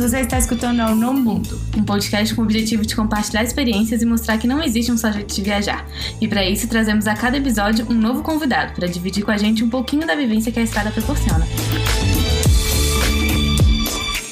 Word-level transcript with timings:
você 0.00 0.20
está 0.20 0.38
escutando 0.38 0.80
ao 0.80 0.96
No 0.96 1.12
Mundo, 1.12 1.60
um 1.76 1.82
podcast 1.82 2.34
com 2.34 2.40
o 2.40 2.44
objetivo 2.44 2.86
de 2.86 2.96
compartilhar 2.96 3.42
experiências 3.42 4.00
e 4.00 4.06
mostrar 4.06 4.38
que 4.38 4.46
não 4.46 4.62
existe 4.62 4.90
um 4.90 4.96
só 4.96 5.12
jeito 5.12 5.34
de 5.34 5.42
viajar. 5.42 5.86
E 6.20 6.26
para 6.26 6.44
isso 6.48 6.66
trazemos 6.68 7.06
a 7.06 7.14
cada 7.14 7.36
episódio 7.36 7.86
um 7.90 7.94
novo 7.94 8.22
convidado 8.22 8.72
para 8.72 8.88
dividir 8.88 9.24
com 9.24 9.30
a 9.30 9.36
gente 9.36 9.62
um 9.62 9.68
pouquinho 9.68 10.06
da 10.06 10.14
vivência 10.14 10.50
que 10.50 10.58
a 10.58 10.62
estrada 10.62 10.90
proporciona. 10.90 11.46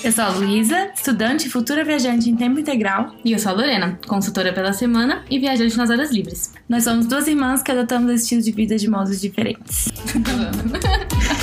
Eu 0.03 0.13
sou 0.13 0.25
a 0.25 0.29
Luísa, 0.29 0.91
estudante 0.95 1.49
e 1.49 1.51
futura 1.51 1.85
viajante 1.85 2.31
em 2.31 2.37
tempo 2.37 2.59
integral. 2.59 3.15
E 3.23 3.33
eu 3.33 3.39
sou 3.39 3.53
a 3.53 3.55
Lorena, 3.55 3.99
consultora 4.07 4.53
pela 4.53 4.73
semana 4.73 5.23
e 5.29 5.39
viajante 5.39 5.77
nas 5.77 5.91
horas 5.91 6.11
livres. 6.11 6.55
Nós 6.67 6.85
somos 6.85 7.07
duas 7.07 7.27
irmãs 7.27 7.63
que 7.63 7.71
adotamos 7.71 8.11
estilos 8.13 8.47
de 8.47 8.53
vida 8.53 8.79
de 8.79 8.89
modos 8.89 9.21
diferentes. 9.21 9.89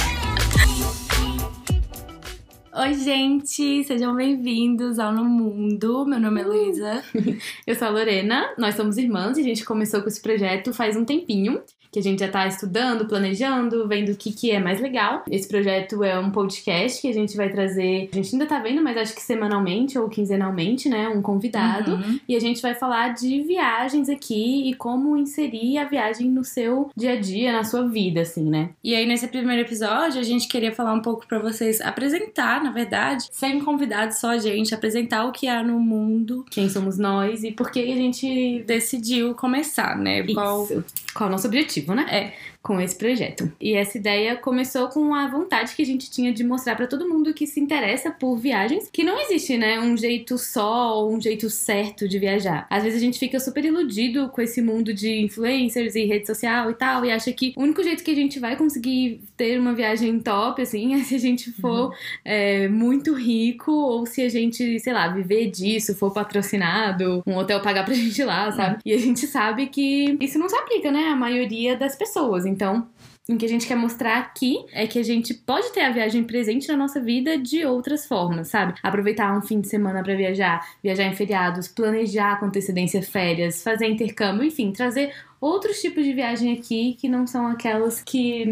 Oi, 2.77 2.93
gente! 2.93 3.85
Sejam 3.85 4.13
bem-vindos 4.13 4.99
ao 4.99 5.13
No 5.13 5.23
Mundo. 5.23 6.05
Meu 6.05 6.19
nome 6.19 6.41
é 6.41 6.43
Luísa. 6.43 7.01
Eu 7.65 7.73
sou 7.73 7.87
a 7.87 7.89
Lorena. 7.89 8.53
Nós 8.57 8.75
somos 8.75 8.97
irmãs 8.97 9.37
e 9.37 9.39
a 9.39 9.43
gente 9.45 9.63
começou 9.63 10.01
com 10.01 10.09
esse 10.09 10.21
projeto 10.21 10.73
faz 10.73 10.97
um 10.97 11.05
tempinho 11.05 11.63
que 11.95 11.99
a 11.99 12.03
gente 12.03 12.19
já 12.19 12.25
está 12.25 12.45
estudando, 12.45 13.05
planejando, 13.05 13.87
vendo 13.87 14.11
o 14.11 14.15
que, 14.17 14.33
que 14.33 14.51
é 14.51 14.59
mais 14.59 14.81
legal. 14.81 15.23
Esse 15.31 15.47
projeto 15.47 16.03
é 16.03 16.19
um 16.19 16.29
podcast 16.29 17.01
que 17.01 17.07
a 17.07 17.13
gente 17.13 17.37
vai 17.37 17.47
trazer, 17.47 18.09
a 18.11 18.15
gente 18.17 18.35
ainda 18.35 18.45
tá 18.45 18.59
vendo, 18.59 18.83
mas 18.83 18.97
acho 18.97 19.15
que 19.15 19.21
semanalmente 19.21 19.97
ou 19.97 20.09
quinzenalmente, 20.09 20.89
né? 20.89 21.07
Um 21.07 21.21
convidado. 21.21 21.93
Uhum. 21.93 22.19
E 22.27 22.35
a 22.35 22.39
gente 22.39 22.61
vai 22.61 22.75
falar 22.75 23.13
de 23.13 23.41
viagens 23.43 24.09
aqui 24.09 24.69
e 24.69 24.73
como 24.73 25.15
inserir 25.15 25.77
a 25.77 25.85
viagem 25.85 26.29
no 26.29 26.43
seu 26.43 26.89
dia 26.97 27.13
a 27.13 27.15
dia, 27.15 27.53
na 27.53 27.63
sua 27.63 27.87
vida, 27.87 28.19
assim, 28.19 28.43
né? 28.43 28.71
E 28.83 28.93
aí, 28.93 29.05
nesse 29.05 29.29
primeiro 29.29 29.61
episódio, 29.61 30.19
a 30.19 30.23
gente 30.23 30.49
queria 30.49 30.73
falar 30.73 30.91
um 30.91 31.01
pouco 31.01 31.25
para 31.25 31.39
vocês, 31.39 31.79
apresentar, 31.79 32.61
na 32.61 32.71
verdade, 32.71 33.23
sem 33.31 33.61
convidados, 33.61 34.17
só 34.17 34.31
a 34.31 34.37
gente, 34.37 34.75
apresentar 34.75 35.23
o 35.23 35.31
que 35.31 35.47
há 35.47 35.63
no 35.63 35.79
mundo, 35.79 36.43
quem 36.51 36.67
somos 36.67 36.97
nós 36.97 37.45
e 37.45 37.53
por 37.53 37.71
que 37.71 37.79
a 37.79 37.95
gente 37.95 38.65
decidiu 38.67 39.33
começar, 39.33 39.97
né? 39.97 40.23
Qual, 40.33 40.67
qual 41.13 41.27
é 41.27 41.29
o 41.29 41.31
nosso 41.31 41.47
objetivo 41.47 41.84
né? 41.93 42.05
É, 42.09 42.33
com 42.65 42.81
esse 42.81 42.95
projeto. 42.95 43.51
E 43.61 43.75
essa 43.75 43.95
ideia 43.95 44.35
começou 44.35 44.87
com 44.87 45.13
a 45.13 45.27
vontade 45.27 45.75
que 45.75 45.83
a 45.83 45.85
gente 45.85 46.09
tinha 46.09 46.33
de 46.33 46.43
mostrar 46.43 46.75
para 46.75 46.87
todo 46.87 47.07
mundo 47.07 47.31
que 47.31 47.45
se 47.45 47.59
interessa 47.59 48.09
por 48.09 48.37
viagens 48.37 48.89
que 48.91 49.03
não 49.03 49.21
existe, 49.21 49.55
né, 49.55 49.79
um 49.79 49.95
jeito 49.95 50.35
só 50.35 50.97
ou 50.97 51.13
um 51.13 51.21
jeito 51.21 51.47
certo 51.47 52.09
de 52.09 52.17
viajar. 52.17 52.65
Às 52.67 52.83
vezes 52.83 52.97
a 52.97 53.05
gente 53.05 53.19
fica 53.19 53.39
super 53.39 53.63
iludido 53.63 54.29
com 54.29 54.41
esse 54.41 54.63
mundo 54.63 54.95
de 54.95 55.15
influencers 55.15 55.93
e 55.93 56.05
rede 56.05 56.25
social 56.25 56.71
e 56.71 56.73
tal 56.73 57.05
e 57.05 57.11
acha 57.11 57.31
que 57.31 57.53
o 57.55 57.61
único 57.61 57.83
jeito 57.83 58.03
que 58.03 58.09
a 58.09 58.15
gente 58.15 58.39
vai 58.39 58.55
conseguir 58.55 59.21
ter 59.37 59.59
uma 59.59 59.75
viagem 59.75 60.19
top, 60.19 60.59
assim, 60.59 60.95
é 60.99 61.03
se 61.03 61.13
a 61.13 61.19
gente 61.19 61.51
for 61.51 61.89
uhum. 61.89 61.95
é, 62.25 62.67
muito 62.67 63.13
rico 63.13 63.71
ou 63.71 64.07
se 64.07 64.23
a 64.23 64.29
gente, 64.29 64.79
sei 64.79 64.91
lá, 64.91 65.07
viver 65.09 65.51
disso, 65.51 65.95
for 65.95 66.11
patrocinado, 66.11 67.21
um 67.27 67.37
hotel 67.37 67.61
pagar 67.61 67.85
pra 67.85 67.93
gente 67.95 68.23
lá, 68.23 68.51
sabe? 68.51 68.75
Uhum. 68.77 68.81
E 68.87 68.93
a 68.93 68.97
gente 68.97 69.27
sabe 69.27 69.67
que 69.67 70.17
isso 70.19 70.39
não 70.39 70.49
se 70.49 70.55
aplica, 70.55 70.91
né, 70.91 71.09
a 71.09 71.15
maioria 71.15 71.77
das 71.77 71.95
pessoas. 71.95 72.54
Então, 72.55 72.87
o 73.27 73.37
que 73.37 73.45
a 73.45 73.49
gente 73.49 73.67
quer 73.67 73.75
mostrar 73.75 74.17
aqui 74.17 74.65
é 74.71 74.87
que 74.87 74.97
a 74.97 75.03
gente 75.03 75.33
pode 75.33 75.73
ter 75.73 75.81
a 75.81 75.91
viagem 75.91 76.23
presente 76.23 76.69
na 76.69 76.77
nossa 76.77 77.01
vida 77.01 77.37
de 77.37 77.65
outras 77.65 78.07
formas, 78.07 78.47
sabe? 78.47 78.75
Aproveitar 78.81 79.37
um 79.37 79.41
fim 79.41 79.59
de 79.59 79.67
semana 79.67 80.01
para 80.01 80.15
viajar, 80.15 80.65
viajar 80.81 81.03
em 81.03 81.13
feriados, 81.13 81.67
planejar 81.67 82.39
com 82.39 82.45
antecedência 82.45 83.01
férias, 83.01 83.61
fazer 83.61 83.87
intercâmbio, 83.87 84.45
enfim, 84.45 84.71
trazer 84.71 85.13
outros 85.45 85.79
tipos 85.79 86.03
de 86.03 86.11
viagem 86.11 86.51
aqui 86.53 86.97
que 86.99 87.07
não 87.07 87.27
são 87.27 87.45
aquelas 87.45 88.01
que 88.01 88.43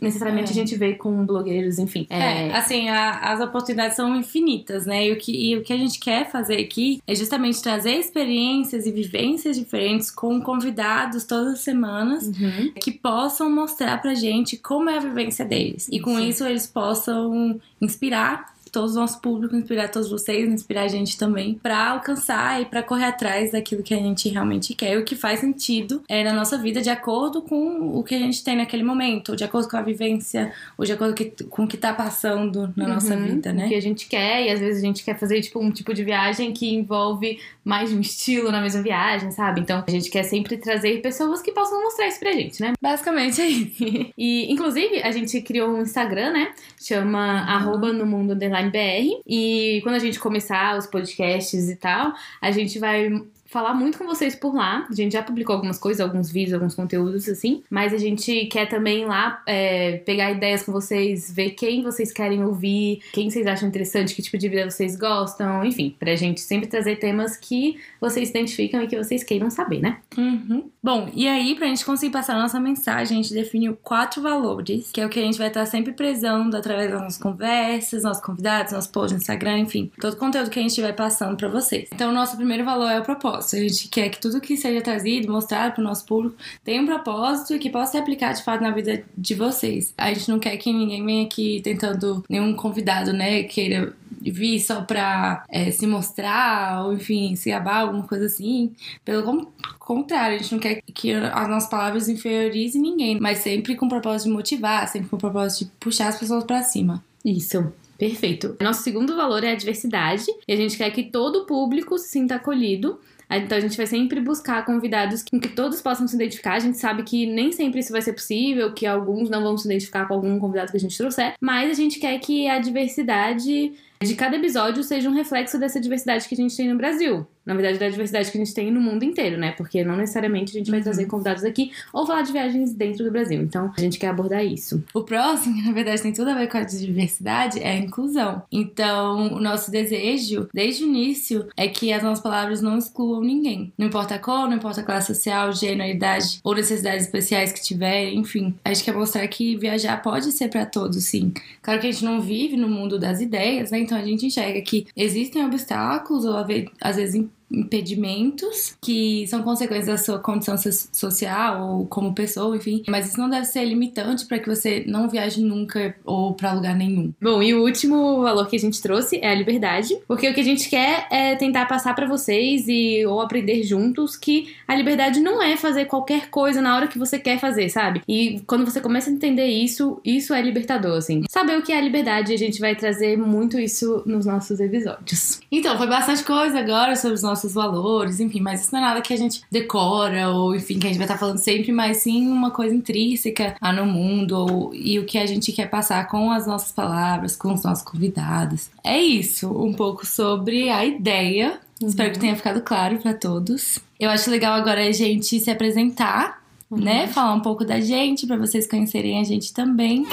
necessariamente 0.00 0.50
é. 0.50 0.52
a 0.52 0.54
gente 0.54 0.76
vê 0.76 0.94
com 0.94 1.26
blogueiros, 1.26 1.80
enfim. 1.80 2.06
É, 2.08 2.46
é 2.46 2.56
assim, 2.56 2.88
a, 2.88 3.32
as 3.32 3.40
oportunidades 3.40 3.96
são 3.96 4.14
infinitas, 4.14 4.86
né? 4.86 5.08
E 5.08 5.12
o, 5.12 5.16
que, 5.16 5.32
e 5.32 5.56
o 5.56 5.62
que 5.64 5.72
a 5.72 5.76
gente 5.76 5.98
quer 5.98 6.30
fazer 6.30 6.60
aqui 6.60 7.02
é 7.04 7.16
justamente 7.16 7.60
trazer 7.60 7.96
experiências 7.96 8.86
e 8.86 8.92
vivências 8.92 9.58
diferentes 9.58 10.08
com 10.08 10.40
convidados 10.40 11.24
todas 11.24 11.54
as 11.54 11.60
semanas 11.60 12.28
uhum. 12.28 12.72
que 12.80 12.92
possam 12.92 13.50
mostrar 13.50 14.00
pra 14.00 14.14
gente 14.14 14.56
como 14.56 14.88
é 14.88 14.98
a 14.98 15.00
vivência 15.00 15.44
deles. 15.44 15.88
E 15.90 15.98
com 15.98 16.16
Sim. 16.16 16.28
isso 16.28 16.44
eles 16.44 16.66
possam 16.66 17.60
inspirar 17.80 18.55
todos 18.76 18.94
o 18.94 19.00
nosso 19.00 19.22
público, 19.22 19.56
inspirar 19.56 19.88
todos 19.88 20.10
vocês, 20.10 20.46
inspirar 20.46 20.82
a 20.82 20.88
gente 20.88 21.16
também, 21.16 21.54
para 21.54 21.92
alcançar 21.92 22.60
e 22.60 22.66
para 22.66 22.82
correr 22.82 23.06
atrás 23.06 23.52
daquilo 23.52 23.82
que 23.82 23.94
a 23.94 23.96
gente 23.96 24.28
realmente 24.28 24.74
quer, 24.74 24.98
o 24.98 25.02
que 25.04 25.16
faz 25.16 25.40
sentido 25.40 26.02
é, 26.06 26.22
na 26.22 26.34
nossa 26.34 26.58
vida 26.58 26.82
de 26.82 26.90
acordo 26.90 27.40
com 27.40 27.96
o 27.98 28.04
que 28.04 28.14
a 28.14 28.18
gente 28.18 28.44
tem 28.44 28.54
naquele 28.54 28.82
momento, 28.82 29.30
ou 29.30 29.36
de 29.36 29.44
acordo 29.44 29.66
com 29.66 29.78
a 29.78 29.82
vivência, 29.82 30.52
ou 30.76 30.84
de 30.84 30.92
acordo 30.92 31.14
com 31.48 31.64
o 31.64 31.66
que 31.66 31.78
tá 31.78 31.94
passando 31.94 32.70
na 32.76 32.84
uhum, 32.84 32.92
nossa 32.92 33.16
vida, 33.16 33.50
né? 33.50 33.64
O 33.64 33.68
que 33.70 33.74
a 33.74 33.80
gente 33.80 34.06
quer, 34.08 34.44
e 34.44 34.50
às 34.50 34.60
vezes 34.60 34.82
a 34.82 34.86
gente 34.86 35.02
quer 35.02 35.18
fazer 35.18 35.40
tipo 35.40 35.58
um 35.58 35.70
tipo 35.70 35.94
de 35.94 36.04
viagem 36.04 36.52
que 36.52 36.74
envolve 36.74 37.38
mais 37.64 37.88
de 37.88 37.96
um 37.96 38.00
estilo 38.00 38.52
na 38.52 38.60
mesma 38.60 38.82
viagem, 38.82 39.30
sabe? 39.30 39.62
Então 39.62 39.82
a 39.86 39.90
gente 39.90 40.10
quer 40.10 40.22
sempre 40.22 40.58
trazer 40.58 41.00
pessoas 41.00 41.40
que 41.40 41.50
possam 41.50 41.82
mostrar 41.82 42.08
isso 42.08 42.20
pra 42.20 42.32
gente, 42.32 42.60
né? 42.60 42.74
Basicamente 42.78 43.40
é 43.40 43.48
isso. 43.48 43.84
e 44.18 44.52
inclusive 44.52 45.00
a 45.02 45.10
gente 45.10 45.40
criou 45.40 45.70
um 45.70 45.80
Instagram, 45.80 46.32
né? 46.32 46.52
Chama 46.78 47.18
uhum. 47.18 47.48
arroba 47.48 47.92
no 47.92 48.04
mundo 48.04 48.34
underline 48.34 48.65
BR. 48.70 49.22
E 49.26 49.80
quando 49.82 49.94
a 49.96 50.00
gente 50.00 50.18
começar 50.18 50.76
os 50.76 50.86
podcasts 50.86 51.68
e 51.68 51.76
tal, 51.76 52.12
a 52.40 52.50
gente 52.50 52.78
vai 52.78 53.10
falar 53.56 53.72
muito 53.72 53.96
com 53.96 54.04
vocês 54.04 54.34
por 54.34 54.54
lá. 54.54 54.86
A 54.86 54.94
gente 54.94 55.14
já 55.14 55.22
publicou 55.22 55.54
algumas 55.54 55.78
coisas, 55.78 56.02
alguns 56.02 56.30
vídeos, 56.30 56.52
alguns 56.52 56.74
conteúdos 56.74 57.26
assim. 57.26 57.62
Mas 57.70 57.94
a 57.94 57.96
gente 57.96 58.44
quer 58.46 58.66
também 58.66 59.06
lá 59.06 59.42
é, 59.46 59.96
pegar 60.04 60.30
ideias 60.30 60.62
com 60.62 60.72
vocês, 60.72 61.32
ver 61.32 61.52
quem 61.52 61.82
vocês 61.82 62.12
querem 62.12 62.44
ouvir, 62.44 63.00
quem 63.14 63.30
vocês 63.30 63.46
acham 63.46 63.66
interessante, 63.66 64.14
que 64.14 64.20
tipo 64.20 64.36
de 64.36 64.46
vida 64.50 64.70
vocês 64.70 64.94
gostam, 64.94 65.64
enfim, 65.64 65.96
pra 65.98 66.14
gente 66.16 66.42
sempre 66.42 66.68
trazer 66.68 66.96
temas 66.96 67.34
que 67.38 67.78
vocês 67.98 68.28
identificam 68.28 68.82
e 68.82 68.86
que 68.86 68.96
vocês 68.98 69.24
queiram 69.24 69.48
saber, 69.48 69.80
né? 69.80 70.00
Uhum. 70.18 70.68
Bom, 70.82 71.10
e 71.14 71.26
aí, 71.26 71.54
pra 71.54 71.66
gente 71.66 71.82
conseguir 71.84 72.12
passar 72.12 72.36
a 72.36 72.42
nossa 72.42 72.60
mensagem, 72.60 73.18
a 73.18 73.22
gente 73.22 73.32
definiu 73.32 73.74
quatro 73.82 74.20
valores, 74.20 74.90
que 74.92 75.00
é 75.00 75.06
o 75.06 75.08
que 75.08 75.18
a 75.18 75.22
gente 75.22 75.38
vai 75.38 75.48
estar 75.48 75.64
sempre 75.64 75.94
prezando 75.94 76.54
através 76.58 76.90
das 76.90 77.00
nossas 77.00 77.18
conversas, 77.18 78.02
nossos 78.02 78.22
convidados, 78.22 78.72
nosso 78.72 78.90
post 78.90 79.14
no 79.14 79.18
Instagram, 79.18 79.60
enfim, 79.60 79.90
todo 79.98 80.12
o 80.12 80.16
conteúdo 80.16 80.50
que 80.50 80.58
a 80.58 80.62
gente 80.62 80.78
vai 80.82 80.92
passando 80.92 81.36
para 81.38 81.48
vocês. 81.48 81.88
Então, 81.90 82.10
o 82.10 82.14
nosso 82.14 82.36
primeiro 82.36 82.62
valor 82.62 82.90
é 82.90 83.00
o 83.00 83.02
propósito 83.02 83.45
propósito. 83.46 83.56
A 83.56 83.68
gente 83.68 83.88
quer 83.88 84.08
que 84.08 84.20
tudo 84.20 84.40
que 84.40 84.56
seja 84.56 84.80
trazido, 84.80 85.30
mostrado 85.30 85.74
para 85.74 85.80
o 85.80 85.84
nosso 85.84 86.04
público, 86.04 86.36
tenha 86.64 86.82
um 86.82 86.86
propósito 86.86 87.54
e 87.54 87.58
que 87.58 87.70
possa 87.70 87.92
ser 87.92 87.98
aplicado 87.98 88.38
de 88.38 88.44
fato 88.44 88.62
na 88.62 88.70
vida 88.70 89.04
de 89.16 89.34
vocês. 89.34 89.94
A 89.96 90.12
gente 90.12 90.28
não 90.28 90.38
quer 90.38 90.56
que 90.56 90.72
ninguém 90.72 91.04
venha 91.04 91.24
aqui 91.24 91.60
tentando, 91.62 92.24
nenhum 92.28 92.54
convidado, 92.54 93.12
né, 93.12 93.44
queira 93.44 93.94
vir 94.20 94.58
só 94.58 94.82
pra 94.82 95.44
é, 95.48 95.70
se 95.70 95.86
mostrar, 95.86 96.84
ou 96.84 96.94
enfim, 96.94 97.36
se 97.36 97.50
gabar, 97.50 97.82
alguma 97.82 98.02
coisa 98.02 98.26
assim. 98.26 98.72
Pelo 99.04 99.52
contrário, 99.78 100.36
a 100.36 100.38
gente 100.38 100.52
não 100.52 100.58
quer 100.58 100.82
que 100.82 101.12
as 101.12 101.48
nossas 101.48 101.70
palavras 101.70 102.08
inferiorizem 102.08 102.80
ninguém, 102.80 103.20
mas 103.20 103.38
sempre 103.38 103.76
com 103.76 103.86
o 103.86 103.88
propósito 103.88 104.28
de 104.28 104.34
motivar, 104.34 104.88
sempre 104.88 105.08
com 105.08 105.16
o 105.16 105.20
propósito 105.20 105.64
de 105.64 105.70
puxar 105.78 106.08
as 106.08 106.18
pessoas 106.18 106.44
para 106.44 106.62
cima. 106.62 107.04
Isso. 107.24 107.72
Perfeito. 107.98 108.56
Nosso 108.60 108.82
segundo 108.82 109.16
valor 109.16 109.42
é 109.42 109.52
a 109.52 109.54
diversidade, 109.54 110.26
e 110.46 110.52
a 110.52 110.56
gente 110.56 110.76
quer 110.76 110.90
que 110.90 111.04
todo 111.04 111.40
o 111.40 111.46
público 111.46 111.96
se 111.98 112.10
sinta 112.10 112.34
acolhido 112.34 113.00
então 113.30 113.58
a 113.58 113.60
gente 113.60 113.76
vai 113.76 113.86
sempre 113.86 114.20
buscar 114.20 114.64
convidados 114.64 115.24
com 115.24 115.40
que 115.40 115.48
todos 115.48 115.82
possam 115.82 116.06
se 116.06 116.14
identificar. 116.14 116.54
A 116.54 116.60
gente 116.60 116.78
sabe 116.78 117.02
que 117.02 117.26
nem 117.26 117.50
sempre 117.52 117.80
isso 117.80 117.92
vai 117.92 118.02
ser 118.02 118.12
possível, 118.12 118.72
que 118.72 118.86
alguns 118.86 119.28
não 119.28 119.42
vão 119.42 119.56
se 119.58 119.66
identificar 119.66 120.06
com 120.06 120.14
algum 120.14 120.38
convidado 120.38 120.70
que 120.70 120.76
a 120.76 120.80
gente 120.80 120.96
trouxer, 120.96 121.34
mas 121.40 121.70
a 121.70 121.74
gente 121.74 121.98
quer 121.98 122.18
que 122.18 122.48
a 122.48 122.58
diversidade 122.58 123.72
de 124.00 124.14
cada 124.14 124.36
episódio 124.36 124.82
seja 124.82 125.08
um 125.08 125.14
reflexo 125.14 125.58
dessa 125.58 125.80
diversidade 125.80 126.28
que 126.28 126.34
a 126.34 126.38
gente 126.38 126.56
tem 126.56 126.68
no 126.68 126.76
Brasil 126.76 127.26
na 127.46 127.54
verdade, 127.54 127.78
da 127.78 127.88
diversidade 127.88 128.30
que 128.30 128.36
a 128.36 128.44
gente 128.44 128.52
tem 128.52 128.72
no 128.72 128.80
mundo 128.80 129.04
inteiro, 129.04 129.38
né? 129.38 129.52
Porque 129.52 129.84
não 129.84 129.96
necessariamente 129.96 130.50
a 130.50 130.58
gente 130.58 130.70
vai 130.70 130.82
trazer 130.82 131.04
uhum. 131.04 131.10
convidados 131.10 131.44
aqui 131.44 131.70
ou 131.92 132.04
falar 132.04 132.22
de 132.22 132.32
viagens 132.32 132.74
dentro 132.74 133.04
do 133.04 133.10
Brasil. 133.12 133.40
Então, 133.40 133.72
a 133.76 133.80
gente 133.80 133.98
quer 133.98 134.08
abordar 134.08 134.44
isso. 134.44 134.82
O 134.92 135.02
próximo, 135.02 135.54
que 135.54 135.62
na 135.66 135.72
verdade 135.72 136.02
tem 136.02 136.12
tudo 136.12 136.30
a 136.30 136.34
ver 136.34 136.48
com 136.48 136.58
a 136.58 136.64
diversidade, 136.64 137.60
é 137.60 137.70
a 137.70 137.76
inclusão. 137.76 138.42
Então, 138.50 139.34
o 139.34 139.40
nosso 139.40 139.70
desejo, 139.70 140.48
desde 140.52 140.84
o 140.84 140.88
início, 140.88 141.46
é 141.56 141.68
que 141.68 141.92
as 141.92 142.02
nossas 142.02 142.22
palavras 142.22 142.60
não 142.60 142.76
excluam 142.76 143.20
ninguém. 143.20 143.72
Não 143.78 143.86
importa 143.86 144.16
a 144.16 144.18
cor, 144.18 144.48
não 144.48 144.56
importa 144.56 144.80
a 144.80 144.84
classe 144.84 145.14
social, 145.14 145.52
gênero, 145.52 145.88
idade 145.88 146.40
ou 146.42 146.54
necessidades 146.54 147.06
especiais 147.06 147.52
que 147.52 147.62
tiverem, 147.62 148.18
enfim. 148.18 148.54
A 148.64 148.72
gente 148.72 148.84
quer 148.84 148.94
mostrar 148.94 149.26
que 149.28 149.56
viajar 149.56 150.02
pode 150.02 150.32
ser 150.32 150.48
para 150.48 150.66
todos, 150.66 151.04
sim. 151.04 151.32
Claro 151.62 151.80
que 151.80 151.86
a 151.86 151.92
gente 151.92 152.04
não 152.04 152.20
vive 152.20 152.56
no 152.56 152.68
mundo 152.68 152.98
das 152.98 153.20
ideias, 153.20 153.70
né? 153.70 153.78
Então 153.78 153.96
a 153.96 154.02
gente 154.02 154.26
enxerga 154.26 154.60
que 154.60 154.86
existem 154.96 155.44
obstáculos 155.44 156.24
ou 156.24 156.34
às 156.80 156.96
vezes 156.96 157.24
impedimentos 157.50 158.76
que 158.80 159.26
são 159.28 159.42
consequências 159.42 159.86
da 159.86 159.98
sua 159.98 160.18
condição 160.18 160.56
social 160.92 161.68
ou 161.68 161.86
como 161.86 162.14
pessoa, 162.14 162.56
enfim. 162.56 162.82
Mas 162.88 163.08
isso 163.08 163.18
não 163.20 163.28
deve 163.28 163.46
ser 163.46 163.64
limitante 163.64 164.26
para 164.26 164.38
que 164.38 164.48
você 164.48 164.84
não 164.86 165.08
viaje 165.08 165.40
nunca 165.40 165.94
ou 166.04 166.34
para 166.34 166.52
lugar 166.52 166.74
nenhum. 166.74 167.12
Bom, 167.20 167.42
e 167.42 167.54
o 167.54 167.62
último 167.62 168.22
valor 168.22 168.48
que 168.48 168.56
a 168.56 168.58
gente 168.58 168.80
trouxe 168.80 169.18
é 169.22 169.30
a 169.30 169.34
liberdade, 169.34 169.96
porque 170.08 170.28
o 170.28 170.34
que 170.34 170.40
a 170.40 170.44
gente 170.44 170.68
quer 170.68 171.06
é 171.10 171.34
tentar 171.36 171.66
passar 171.66 171.94
para 171.94 172.06
vocês 172.06 172.66
e 172.68 173.04
ou 173.06 173.20
aprender 173.20 173.62
juntos 173.62 174.16
que 174.16 174.54
a 174.66 174.74
liberdade 174.74 175.20
não 175.20 175.42
é 175.42 175.56
fazer 175.56 175.86
qualquer 175.86 176.28
coisa 176.30 176.60
na 176.60 176.74
hora 176.74 176.88
que 176.88 176.98
você 176.98 177.18
quer 177.18 177.38
fazer, 177.38 177.68
sabe? 177.68 178.02
E 178.08 178.40
quando 178.46 178.64
você 178.64 178.80
começa 178.80 179.10
a 179.10 179.12
entender 179.12 179.46
isso, 179.46 180.00
isso 180.04 180.34
é 180.34 180.42
libertador, 180.42 180.96
assim. 180.96 181.22
Saber 181.28 181.58
o 181.58 181.62
que 181.62 181.72
é 181.72 181.78
a 181.78 181.80
liberdade, 181.80 182.32
a 182.32 182.36
gente 182.36 182.60
vai 182.60 182.74
trazer 182.74 183.16
muito 183.16 183.58
isso 183.58 184.02
nos 184.06 184.26
nossos 184.26 184.60
episódios. 184.60 185.40
Então, 185.50 185.76
foi 185.76 185.86
bastante 185.86 186.24
coisa 186.24 186.58
agora 186.58 186.96
sobre 186.96 187.14
os 187.14 187.22
nossos 187.22 187.35
valores, 187.54 188.20
enfim, 188.20 188.40
mas 188.40 188.62
isso 188.62 188.72
não 188.72 188.80
é 188.80 188.82
nada 188.82 189.00
que 189.00 189.12
a 189.12 189.16
gente 189.16 189.42
decora 189.50 190.30
ou, 190.30 190.54
enfim, 190.54 190.78
que 190.78 190.86
a 190.86 190.90
gente 190.90 190.98
vai 190.98 191.06
estar 191.06 191.18
falando 191.18 191.38
sempre, 191.38 191.72
mas 191.72 191.98
sim 191.98 192.26
uma 192.28 192.50
coisa 192.50 192.74
intrínseca 192.74 193.56
no 193.74 193.86
mundo 193.86 194.32
ou, 194.32 194.74
e 194.74 194.98
o 194.98 195.04
que 195.04 195.18
a 195.18 195.26
gente 195.26 195.52
quer 195.52 195.68
passar 195.68 196.06
com 196.08 196.30
as 196.30 196.46
nossas 196.46 196.72
palavras, 196.72 197.36
com 197.36 197.52
os 197.52 197.62
nossos 197.62 197.84
convidados. 197.84 198.70
É 198.82 198.98
isso, 198.98 199.50
um 199.50 199.72
pouco 199.72 200.06
sobre 200.06 200.70
a 200.70 200.84
ideia. 200.84 201.58
Uhum. 201.80 201.88
Espero 201.88 202.12
que 202.12 202.18
tenha 202.18 202.36
ficado 202.36 202.60
claro 202.62 202.98
para 202.98 203.14
todos. 203.14 203.78
Eu 203.98 204.10
acho 204.10 204.30
legal 204.30 204.54
agora 204.54 204.86
a 204.86 204.92
gente 204.92 205.38
se 205.40 205.50
apresentar 205.50 206.46
Uhum. 206.70 206.78
né? 206.78 207.06
Falar 207.06 207.32
um 207.34 207.40
pouco 207.40 207.64
da 207.64 207.80
gente 207.80 208.26
para 208.26 208.36
vocês 208.36 208.66
conhecerem 208.66 209.20
a 209.20 209.24
gente 209.24 209.52
também. 209.52 210.04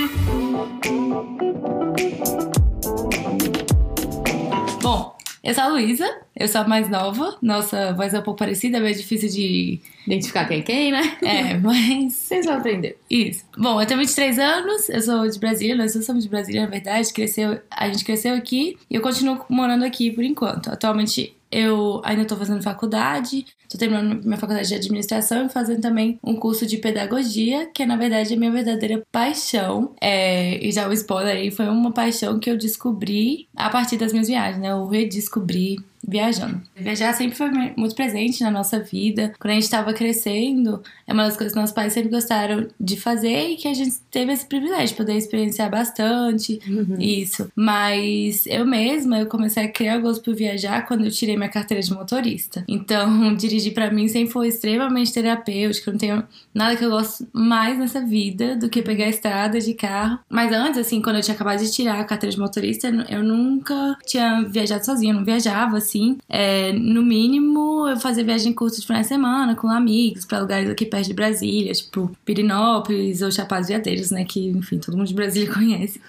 Eu 5.44 5.54
sou 5.54 5.63
a 5.66 5.68
Luísa, 5.68 6.10
eu 6.36 6.48
sou 6.48 6.62
a 6.62 6.68
mais 6.68 6.90
nova. 6.90 7.38
Nossa 7.42 7.92
voz 7.94 8.13
é 8.13 8.19
um 8.19 8.22
pouco 8.22 8.40
parecida, 8.40 8.78
é 8.78 8.80
meio 8.80 8.95
difícil 8.95 9.28
de 9.30 9.81
identificar 10.07 10.45
quem 10.45 10.60
é 10.60 10.62
quem, 10.62 10.92
né? 10.92 11.18
É, 11.22 11.57
mas 11.57 12.13
vocês 12.13 12.45
vão 12.45 12.56
aprender. 12.56 12.98
Isso. 13.10 13.44
Bom, 13.57 13.81
eu 13.81 13.86
tenho 13.86 14.00
23 14.00 14.40
anos, 14.40 14.88
eu 14.88 15.01
sou 15.01 15.28
de 15.28 15.38
Brasília, 15.38 15.75
nós 15.75 15.92
somos 16.06 16.24
de 16.24 16.30
Brasília, 16.30 16.62
na 16.62 16.68
verdade. 16.68 17.12
Cresceu, 17.12 17.60
a 17.69 17.90
gente 17.90 18.06
cresceu 18.06 18.36
aqui 18.36 18.78
e 18.90 18.95
eu 18.95 19.01
continuo 19.01 19.44
morando 19.50 19.84
aqui 19.84 20.12
por 20.12 20.24
enquanto. 20.24 20.69
Atualmente 20.69 21.36
eu 21.53 22.01
ainda 22.03 22.23
estou 22.23 22.38
fazendo 22.38 22.61
faculdade, 22.63 23.45
estou 23.63 23.79
terminando 23.79 24.23
minha 24.23 24.38
faculdade 24.38 24.67
de 24.67 24.75
administração 24.75 25.45
e 25.45 25.50
fazendo 25.50 25.81
também 25.81 26.19
um 26.23 26.35
curso 26.35 26.65
de 26.65 26.77
pedagogia, 26.77 27.67
que 27.67 27.83
é, 27.83 27.85
na 27.85 27.95
verdade, 27.95 28.33
a 28.33 28.38
minha 28.38 28.51
verdadeira 28.51 29.03
paixão. 29.11 29.94
É, 30.01 30.57
e 30.65 30.71
já 30.71 30.88
o 30.88 30.94
spoiler 30.94 31.35
aí, 31.35 31.51
foi 31.51 31.67
uma 31.67 31.91
paixão 31.91 32.39
que 32.39 32.50
eu 32.50 32.57
descobri 32.57 33.47
a 33.55 33.69
partir 33.69 33.97
das 33.97 34.11
minhas 34.11 34.27
viagens, 34.27 34.59
né? 34.61 34.71
Eu 34.71 34.88
redescobri 34.88 35.77
viajando. 36.05 36.61
Viajar 36.75 37.13
sempre 37.13 37.35
foi 37.35 37.50
muito 37.77 37.95
presente 37.95 38.44
na 38.44 38.51
nossa 38.51 38.79
vida. 38.79 39.33
Quando 39.39 39.51
a 39.51 39.55
gente 39.55 39.63
estava 39.63 39.94
crescendo, 39.94 40.81
é 41.07 41.13
uma 41.13 41.23
das 41.23 41.38
coisas 41.38 41.53
que 41.53 41.59
nossos 41.59 41.73
pais 41.73 41.94
sempre 41.94 42.09
gostaram 42.09 42.67
de 42.79 42.97
fazer 42.97 43.51
e 43.51 43.55
que 43.55 43.67
a 43.67 43.73
gente 43.73 43.95
teve 44.11 44.33
esse 44.33 44.45
privilégio 44.45 44.89
de 44.89 44.95
poder 44.95 45.15
experienciar 45.15 45.69
bastante 45.69 46.59
uhum. 46.67 46.97
isso. 47.00 47.50
Mas 47.55 48.45
eu 48.47 48.65
mesma, 48.65 49.19
eu 49.19 49.27
comecei 49.27 49.63
a 49.63 49.71
criar 49.71 50.00
gosto 50.00 50.23
por 50.23 50.35
viajar 50.35 50.85
quando 50.85 51.05
eu 51.05 51.11
tirei 51.11 51.38
minha 51.38 51.50
carteira 51.50 51.81
de 51.81 51.94
motorista. 51.94 52.63
Então, 52.67 53.33
dirigir 53.35 53.73
para 53.73 53.89
mim 53.89 54.07
sempre 54.07 54.33
foi 54.33 54.49
extremamente 54.49 55.13
terapêutico. 55.13 55.89
Eu 55.89 55.94
não 55.94 55.99
tenho 55.99 56.23
nada 56.53 56.75
que 56.75 56.83
eu 56.83 56.89
gosto 56.89 57.25
mais 57.31 57.77
nessa 57.77 58.01
vida 58.01 58.56
do 58.56 58.69
que 58.69 58.81
pegar 58.81 59.06
a 59.06 59.09
estrada 59.09 59.59
de 59.59 59.73
carro. 59.73 60.19
Mas 60.29 60.51
antes, 60.51 60.79
assim, 60.79 61.01
quando 61.01 61.17
eu 61.17 61.21
tinha 61.21 61.35
acabado 61.35 61.59
de 61.59 61.71
tirar 61.71 61.99
a 61.99 62.03
carteira 62.03 62.33
de 62.33 62.39
motorista, 62.39 62.89
eu 63.09 63.23
nunca 63.23 63.97
tinha 64.06 64.41
viajado 64.41 64.85
sozinha, 64.85 65.13
eu 65.13 65.17
não 65.17 65.25
viajava 65.25 65.77
assim 65.77 65.93
assim. 65.94 66.18
É, 66.28 66.74
no 66.74 67.04
mínimo, 67.04 67.88
eu 67.88 67.98
fazia 67.98 68.24
viagem 68.24 68.54
curta 68.54 68.80
de 68.80 68.86
final 68.86 69.01
de 69.01 69.07
semana 69.07 69.56
com 69.56 69.68
amigos 69.69 70.25
para 70.25 70.40
lugares 70.40 70.69
aqui 70.69 70.86
perto 70.86 71.07
de 71.07 71.13
Brasília, 71.13 71.72
tipo 71.72 72.12
Pirinópolis 72.25 73.22
ou 73.22 73.31
Chapados 73.31 73.68
Veadeiros, 73.68 74.12
né? 74.12 74.25
Que, 74.25 74.48
enfim, 74.50 74.80
todo 74.80 74.98
mundo 74.98 75.07
de 75.07 75.13
Brasília 75.13 75.51
conhece. 75.54 76.01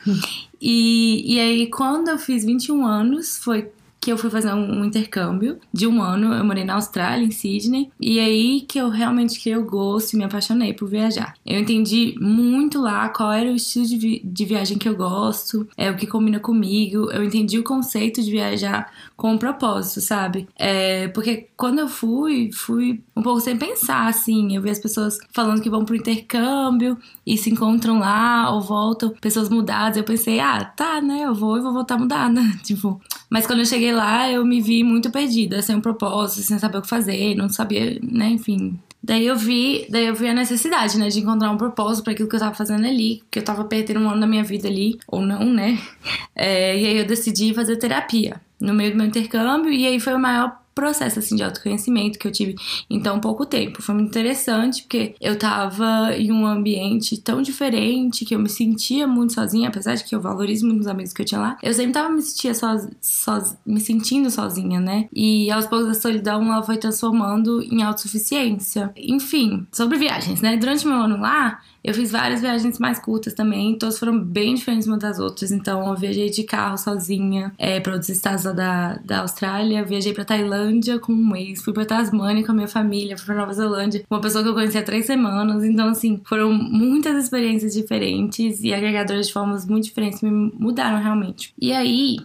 E, 0.60 1.34
e 1.34 1.40
aí, 1.40 1.66
quando 1.68 2.08
eu 2.08 2.18
fiz 2.18 2.44
21 2.44 2.86
anos, 2.86 3.38
foi 3.38 3.68
que 4.04 4.12
eu 4.12 4.18
fui 4.18 4.28
fazer 4.28 4.52
um, 4.52 4.84
intercâmbio 4.84 5.58
de 5.72 5.86
um 5.86 6.02
ano. 6.02 6.34
Eu 6.34 6.44
morei 6.44 6.62
na 6.62 6.74
Austrália, 6.74 7.24
em 7.24 7.30
Sydney, 7.30 7.90
e 7.98 8.20
aí 8.20 8.60
que 8.60 8.78
eu 8.78 8.90
realmente 8.90 9.40
criei 9.40 9.56
o 9.56 9.64
gosto 9.64 10.12
e 10.12 10.18
me 10.18 10.24
apaixonei 10.24 10.74
por 10.74 10.90
viajar. 10.90 11.34
Eu 11.44 11.58
entendi 11.58 12.14
muito 12.20 12.82
lá 12.82 13.08
qual 13.08 13.32
era 13.32 13.50
o 13.50 13.56
estilo 13.56 13.86
de, 13.86 13.96
vi 13.96 14.20
de 14.22 14.44
viagem 14.44 14.76
que 14.76 14.86
eu 14.86 14.94
gosto, 14.94 15.66
é 15.74 15.90
o 15.90 15.96
que 15.96 16.06
combina 16.06 16.38
comigo. 16.38 17.10
Eu 17.10 17.24
entendi 17.24 17.58
o 17.58 17.64
conceito 17.64 18.22
de 18.22 18.30
viajar 18.30 18.92
com 19.16 19.32
um 19.32 19.38
propósito, 19.38 20.02
sabe? 20.02 20.46
É, 20.54 21.08
porque 21.08 21.48
quando 21.64 21.78
eu 21.78 21.88
fui, 21.88 22.50
fui 22.52 23.02
um 23.16 23.22
pouco 23.22 23.40
sem 23.40 23.56
pensar, 23.56 24.06
assim. 24.06 24.54
Eu 24.54 24.60
vi 24.60 24.68
as 24.68 24.78
pessoas 24.78 25.16
falando 25.32 25.62
que 25.62 25.70
vão 25.70 25.82
pro 25.82 25.96
intercâmbio 25.96 26.98
e 27.26 27.38
se 27.38 27.48
encontram 27.48 28.00
lá 28.00 28.54
ou 28.54 28.60
voltam, 28.60 29.14
pessoas 29.18 29.48
mudadas. 29.48 29.96
Eu 29.96 30.04
pensei, 30.04 30.40
ah, 30.40 30.62
tá, 30.62 31.00
né? 31.00 31.22
Eu 31.24 31.34
vou 31.34 31.56
e 31.56 31.62
vou 31.62 31.72
voltar 31.72 31.98
mudada. 31.98 32.42
tipo, 32.62 33.00
mas 33.30 33.46
quando 33.46 33.60
eu 33.60 33.64
cheguei 33.64 33.94
lá, 33.94 34.30
eu 34.30 34.44
me 34.44 34.60
vi 34.60 34.84
muito 34.84 35.10
perdida, 35.10 35.62
sem 35.62 35.74
um 35.74 35.80
propósito, 35.80 36.42
sem 36.42 36.58
saber 36.58 36.76
o 36.76 36.82
que 36.82 36.88
fazer, 36.88 37.34
não 37.34 37.48
sabia, 37.48 37.98
né, 38.02 38.28
enfim. 38.28 38.78
Daí 39.02 39.26
eu 39.26 39.36
vi, 39.36 39.86
daí 39.88 40.04
eu 40.04 40.14
vi 40.14 40.28
a 40.28 40.34
necessidade, 40.34 40.98
né, 40.98 41.08
de 41.08 41.20
encontrar 41.20 41.50
um 41.50 41.56
propósito 41.56 42.04
para 42.04 42.12
aquilo 42.12 42.28
que 42.28 42.36
eu 42.36 42.40
tava 42.40 42.54
fazendo 42.54 42.86
ali, 42.86 43.22
porque 43.24 43.38
eu 43.38 43.42
tava 43.42 43.64
perdendo 43.64 44.00
um 44.00 44.10
ano 44.10 44.20
da 44.20 44.26
minha 44.26 44.44
vida 44.44 44.68
ali, 44.68 44.98
ou 45.08 45.22
não, 45.22 45.46
né? 45.46 45.78
É, 46.36 46.76
e 46.76 46.86
aí 46.86 46.98
eu 46.98 47.06
decidi 47.06 47.54
fazer 47.54 47.76
terapia 47.76 48.40
no 48.60 48.74
meio 48.74 48.90
do 48.90 48.96
meu 48.96 49.06
intercâmbio, 49.06 49.72
e 49.72 49.86
aí 49.86 50.00
foi 50.00 50.14
o 50.14 50.18
maior 50.18 50.63
processo 50.74 51.18
assim 51.18 51.36
de 51.36 51.42
autoconhecimento 51.42 52.18
que 52.18 52.26
eu 52.26 52.32
tive 52.32 52.54
em 52.90 53.00
tão 53.00 53.20
pouco 53.20 53.46
tempo. 53.46 53.82
Foi 53.82 53.94
muito 53.94 54.08
interessante 54.08 54.82
porque 54.82 55.14
eu 55.20 55.38
tava 55.38 56.16
em 56.16 56.32
um 56.32 56.46
ambiente 56.46 57.20
tão 57.20 57.40
diferente 57.40 58.24
que 58.24 58.34
eu 58.34 58.38
me 58.38 58.48
sentia 58.48 59.06
muito 59.06 59.34
sozinha, 59.34 59.68
apesar 59.68 59.94
de 59.94 60.04
que 60.04 60.14
eu 60.14 60.20
valorizo 60.20 60.66
muito 60.66 60.80
os 60.80 60.86
amigos 60.86 61.12
que 61.12 61.22
eu 61.22 61.26
tinha 61.26 61.40
lá. 61.40 61.58
Eu 61.62 61.72
sempre 61.72 61.92
tava 61.92 62.08
me 62.08 62.22
sentia 62.22 62.54
so, 62.54 62.66
so, 63.00 63.56
me 63.64 63.80
sentindo 63.80 64.30
sozinha, 64.30 64.80
né? 64.80 65.08
E 65.12 65.50
aos 65.50 65.66
poucos 65.66 65.88
a 65.88 65.94
solidão 65.94 66.42
ela 66.52 66.62
foi 66.62 66.76
transformando 66.76 67.62
em 67.62 67.82
autossuficiência. 67.82 68.92
Enfim, 68.96 69.66
sobre 69.72 69.98
viagens, 69.98 70.40
né? 70.40 70.56
Durante 70.56 70.86
meu 70.86 70.96
ano 70.96 71.18
lá, 71.18 71.60
eu 71.84 71.92
fiz 71.92 72.10
várias 72.10 72.40
viagens 72.40 72.78
mais 72.78 72.98
curtas 72.98 73.34
também, 73.34 73.76
todas 73.76 73.98
foram 73.98 74.18
bem 74.18 74.54
diferentes 74.54 74.88
umas 74.88 75.00
das 75.00 75.18
outras. 75.18 75.52
Então, 75.52 75.86
eu 75.86 75.94
viajei 75.94 76.30
de 76.30 76.42
carro 76.42 76.78
sozinha 76.78 77.52
é, 77.58 77.78
para 77.78 77.92
outros 77.92 78.08
estados 78.08 78.44
lá 78.44 78.52
da, 78.52 78.94
da 79.04 79.20
Austrália, 79.20 79.84
viajei 79.84 80.14
para 80.14 80.24
Tailândia 80.24 80.98
com 80.98 81.12
um 81.12 81.26
mês, 81.32 81.62
fui 81.62 81.74
para 81.74 81.84
Tasmânia 81.84 82.42
com 82.42 82.52
a 82.52 82.54
minha 82.54 82.68
família, 82.68 83.18
fui 83.18 83.26
para 83.26 83.34
Nova 83.34 83.52
Zelândia, 83.52 84.02
uma 84.10 84.20
pessoa 84.20 84.42
que 84.42 84.48
eu 84.48 84.54
conheci 84.54 84.78
há 84.78 84.82
três 84.82 85.04
semanas. 85.04 85.62
Então, 85.62 85.88
assim, 85.88 86.20
foram 86.24 86.54
muitas 86.54 87.22
experiências 87.22 87.74
diferentes 87.74 88.62
e 88.64 88.72
agregadoras 88.72 89.26
de 89.26 89.32
formas 89.34 89.66
muito 89.66 89.84
diferentes 89.84 90.22
me 90.22 90.30
mudaram 90.30 91.02
realmente. 91.02 91.52
E 91.60 91.70
aí, 91.70 92.16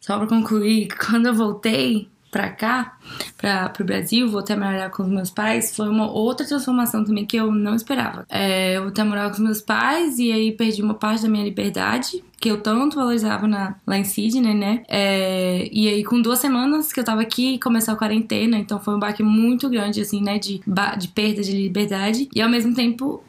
só 0.00 0.18
para 0.18 0.26
concluir, 0.26 0.88
quando 0.98 1.26
eu 1.26 1.34
voltei, 1.34 2.08
pra 2.30 2.48
cá, 2.48 2.96
pra, 3.36 3.68
pro 3.68 3.84
Brasil, 3.84 4.28
voltei 4.28 4.54
a 4.54 4.58
morar 4.58 4.90
com 4.90 5.02
os 5.02 5.08
meus 5.08 5.30
pais, 5.30 5.74
foi 5.74 5.88
uma 5.88 6.10
outra 6.10 6.46
transformação 6.46 7.04
também 7.04 7.26
que 7.26 7.36
eu 7.36 7.50
não 7.50 7.74
esperava. 7.74 8.24
É, 8.28 8.76
eu 8.76 8.84
voltei 8.84 9.02
a 9.02 9.06
morar 9.06 9.26
com 9.26 9.34
os 9.34 9.40
meus 9.40 9.60
pais 9.60 10.18
e 10.18 10.30
aí 10.30 10.52
perdi 10.52 10.82
uma 10.82 10.94
parte 10.94 11.22
da 11.22 11.28
minha 11.28 11.44
liberdade, 11.44 12.22
que 12.38 12.50
eu 12.50 12.60
tanto 12.60 12.96
valorizava 12.96 13.46
na, 13.46 13.76
lá 13.86 13.98
em 13.98 14.04
Sydney, 14.04 14.54
né? 14.54 14.82
É, 14.88 15.68
e 15.70 15.88
aí, 15.88 16.04
com 16.04 16.22
duas 16.22 16.38
semanas 16.38 16.92
que 16.92 17.00
eu 17.00 17.04
tava 17.04 17.20
aqui, 17.20 17.58
começou 17.58 17.92
a 17.92 17.96
quarentena, 17.96 18.56
então 18.56 18.80
foi 18.80 18.94
um 18.94 18.98
baque 18.98 19.22
muito 19.22 19.68
grande, 19.68 20.00
assim, 20.00 20.22
né? 20.22 20.38
De, 20.38 20.60
de 20.98 21.08
perda 21.08 21.42
de 21.42 21.52
liberdade. 21.52 22.28
E 22.34 22.40
ao 22.40 22.48
mesmo 22.48 22.74
tempo, 22.74 23.22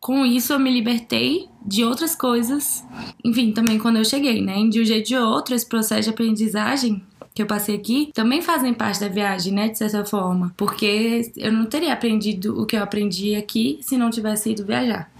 com 0.00 0.24
isso 0.24 0.52
eu 0.52 0.58
me 0.58 0.70
libertei 0.70 1.48
de 1.66 1.84
outras 1.84 2.14
coisas. 2.14 2.82
Enfim, 3.24 3.52
também 3.52 3.78
quando 3.78 3.96
eu 3.96 4.04
cheguei, 4.04 4.40
né? 4.40 4.54
De 4.70 4.80
um 4.80 4.84
jeito 4.84 5.00
ou 5.00 5.04
de 5.04 5.16
outro, 5.16 5.54
esse 5.54 5.68
processo 5.68 6.04
de 6.04 6.10
aprendizagem 6.10 7.02
que 7.36 7.42
eu 7.42 7.46
passei 7.46 7.76
aqui 7.76 8.10
também 8.14 8.40
fazem 8.40 8.72
parte 8.72 8.98
da 8.98 9.08
viagem, 9.08 9.52
né? 9.52 9.68
De 9.68 9.76
certa 9.76 10.02
forma. 10.06 10.54
Porque 10.56 11.30
eu 11.36 11.52
não 11.52 11.66
teria 11.66 11.92
aprendido 11.92 12.58
o 12.58 12.64
que 12.64 12.74
eu 12.74 12.82
aprendi 12.82 13.36
aqui 13.36 13.78
se 13.82 13.98
não 13.98 14.08
tivesse 14.08 14.52
ido 14.52 14.64
viajar. 14.64 15.10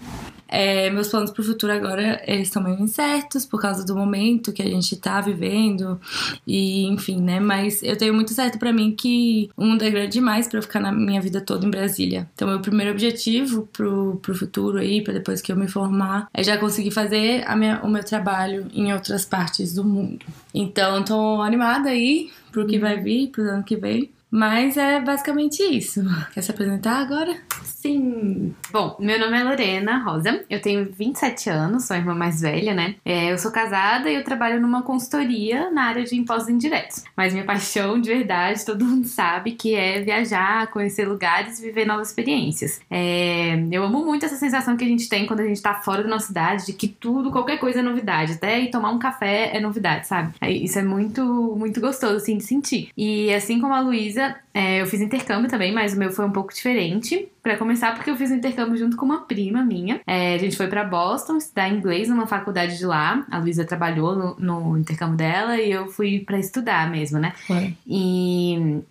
É, 0.47 0.89
meus 0.89 1.09
planos 1.09 1.31
para 1.31 1.41
o 1.41 1.45
futuro 1.45 1.71
agora 1.71 2.21
eles 2.25 2.47
estão 2.47 2.61
meio 2.63 2.79
incertos 2.79 3.45
por 3.45 3.61
causa 3.61 3.85
do 3.85 3.95
momento 3.95 4.53
que 4.53 4.61
a 4.61 4.67
gente 4.67 4.95
está 4.95 5.21
vivendo 5.21 5.99
e 6.45 6.85
enfim, 6.85 7.21
né? 7.21 7.39
Mas 7.39 7.83
eu 7.83 7.97
tenho 7.97 8.13
muito 8.13 8.33
certo 8.33 8.57
para 8.57 8.71
mim 8.71 8.95
que 8.95 9.49
o 9.55 9.65
mundo 9.65 9.83
é 9.83 9.89
grande 9.89 10.13
demais 10.13 10.47
para 10.47 10.59
eu 10.59 10.63
ficar 10.63 10.79
na 10.79 10.91
minha 10.91 11.21
vida 11.21 11.41
toda 11.41 11.65
em 11.65 11.69
Brasília. 11.69 12.27
Então, 12.33 12.47
meu 12.47 12.59
primeiro 12.59 12.91
objetivo 12.91 13.67
pro, 13.71 14.19
pro 14.21 14.35
futuro 14.35 14.77
aí, 14.77 15.01
para 15.01 15.13
depois 15.13 15.41
que 15.41 15.51
eu 15.51 15.55
me 15.55 15.67
formar, 15.67 16.27
é 16.33 16.43
já 16.43 16.57
conseguir 16.57 16.91
fazer 16.91 17.43
a 17.47 17.55
minha, 17.55 17.81
o 17.83 17.89
meu 17.89 18.03
trabalho 18.03 18.67
em 18.73 18.93
outras 18.93 19.25
partes 19.25 19.73
do 19.73 19.83
mundo. 19.83 20.25
Então, 20.53 21.03
tô 21.03 21.41
animada 21.41 21.89
aí 21.89 22.31
pro 22.51 22.65
que 22.65 22.79
vai 22.79 22.99
vir, 22.99 23.29
pro 23.29 23.43
ano 23.43 23.63
que 23.63 23.75
vem. 23.75 24.09
Mas 24.29 24.77
é 24.77 24.99
basicamente 24.99 25.63
isso. 25.63 26.01
Quer 26.33 26.41
se 26.41 26.51
apresentar 26.51 26.97
agora? 26.97 27.35
Sim. 27.63 28.53
Bom, 28.71 28.97
meu 28.99 29.19
nome 29.19 29.39
é 29.39 29.43
Lorena 29.43 30.03
Rosa, 30.03 30.43
eu 30.49 30.61
tenho 30.61 30.91
27 30.91 31.49
anos, 31.49 31.85
sou 31.85 31.95
a 31.95 31.99
irmã 31.99 32.13
mais 32.13 32.41
velha, 32.41 32.73
né? 32.73 32.95
É, 33.05 33.31
eu 33.31 33.37
sou 33.37 33.51
casada 33.51 34.09
e 34.09 34.15
eu 34.15 34.23
trabalho 34.23 34.59
numa 34.59 34.81
consultoria 34.81 35.69
na 35.69 35.83
área 35.83 36.03
de 36.03 36.15
impostos 36.15 36.49
indiretos. 36.49 37.03
Mas 37.15 37.33
minha 37.33 37.45
paixão 37.45 38.01
de 38.01 38.09
verdade, 38.09 38.65
todo 38.65 38.83
mundo 38.83 39.07
sabe 39.07 39.51
que 39.51 39.75
é 39.75 40.01
viajar, 40.01 40.67
conhecer 40.67 41.07
lugares 41.07 41.59
e 41.59 41.61
viver 41.61 41.85
novas 41.85 42.09
experiências. 42.09 42.81
É, 42.89 43.55
eu 43.71 43.83
amo 43.83 44.03
muito 44.03 44.25
essa 44.25 44.35
sensação 44.35 44.75
que 44.75 44.83
a 44.83 44.87
gente 44.87 45.07
tem 45.07 45.25
quando 45.25 45.41
a 45.41 45.45
gente 45.45 45.61
tá 45.61 45.75
fora 45.75 46.03
da 46.03 46.09
nossa 46.09 46.27
cidade, 46.27 46.65
de 46.65 46.73
que 46.73 46.87
tudo, 46.87 47.31
qualquer 47.31 47.57
coisa 47.57 47.79
é 47.79 47.83
novidade. 47.83 48.33
Até 48.33 48.59
ir 48.59 48.71
tomar 48.71 48.91
um 48.91 48.99
café 48.99 49.55
é 49.55 49.59
novidade, 49.59 50.07
sabe? 50.07 50.33
Isso 50.41 50.79
é 50.79 50.83
muito, 50.83 51.23
muito 51.55 51.79
gostoso, 51.79 52.15
assim, 52.17 52.37
de 52.37 52.43
sentir. 52.43 52.89
E 52.97 53.33
assim 53.33 53.61
como 53.61 53.73
a 53.73 53.79
Luísa, 53.79 54.16
é, 54.53 54.81
eu 54.81 54.85
fiz 54.85 55.01
intercâmbio 55.01 55.49
também, 55.49 55.73
mas 55.73 55.93
o 55.93 55.99
meu 55.99 56.11
foi 56.11 56.25
um 56.25 56.31
pouco 56.31 56.53
diferente. 56.53 57.29
Para 57.41 57.57
começar, 57.57 57.93
porque 57.93 58.09
eu 58.09 58.15
fiz 58.15 58.31
intercâmbio 58.31 58.77
junto 58.77 58.97
com 58.97 59.05
uma 59.05 59.21
prima 59.21 59.63
minha. 59.63 60.01
É, 60.05 60.35
a 60.35 60.37
gente 60.37 60.57
foi 60.57 60.67
para 60.67 60.83
Boston 60.83 61.37
estudar 61.37 61.69
inglês 61.69 62.09
numa 62.09 62.27
faculdade 62.27 62.77
de 62.77 62.85
lá. 62.85 63.25
A 63.31 63.37
Luísa 63.37 63.65
trabalhou 63.65 64.15
no, 64.15 64.35
no, 64.39 64.77
intercâmbio 64.77 65.17
dela 65.17 65.57
e 65.57 65.71
eu 65.71 65.87
fui 65.87 66.19
para 66.19 66.37
estudar 66.39 66.89
mesmo, 66.89 67.19
né? 67.19 67.33
Foi. 67.47 67.73
E 67.85 68.81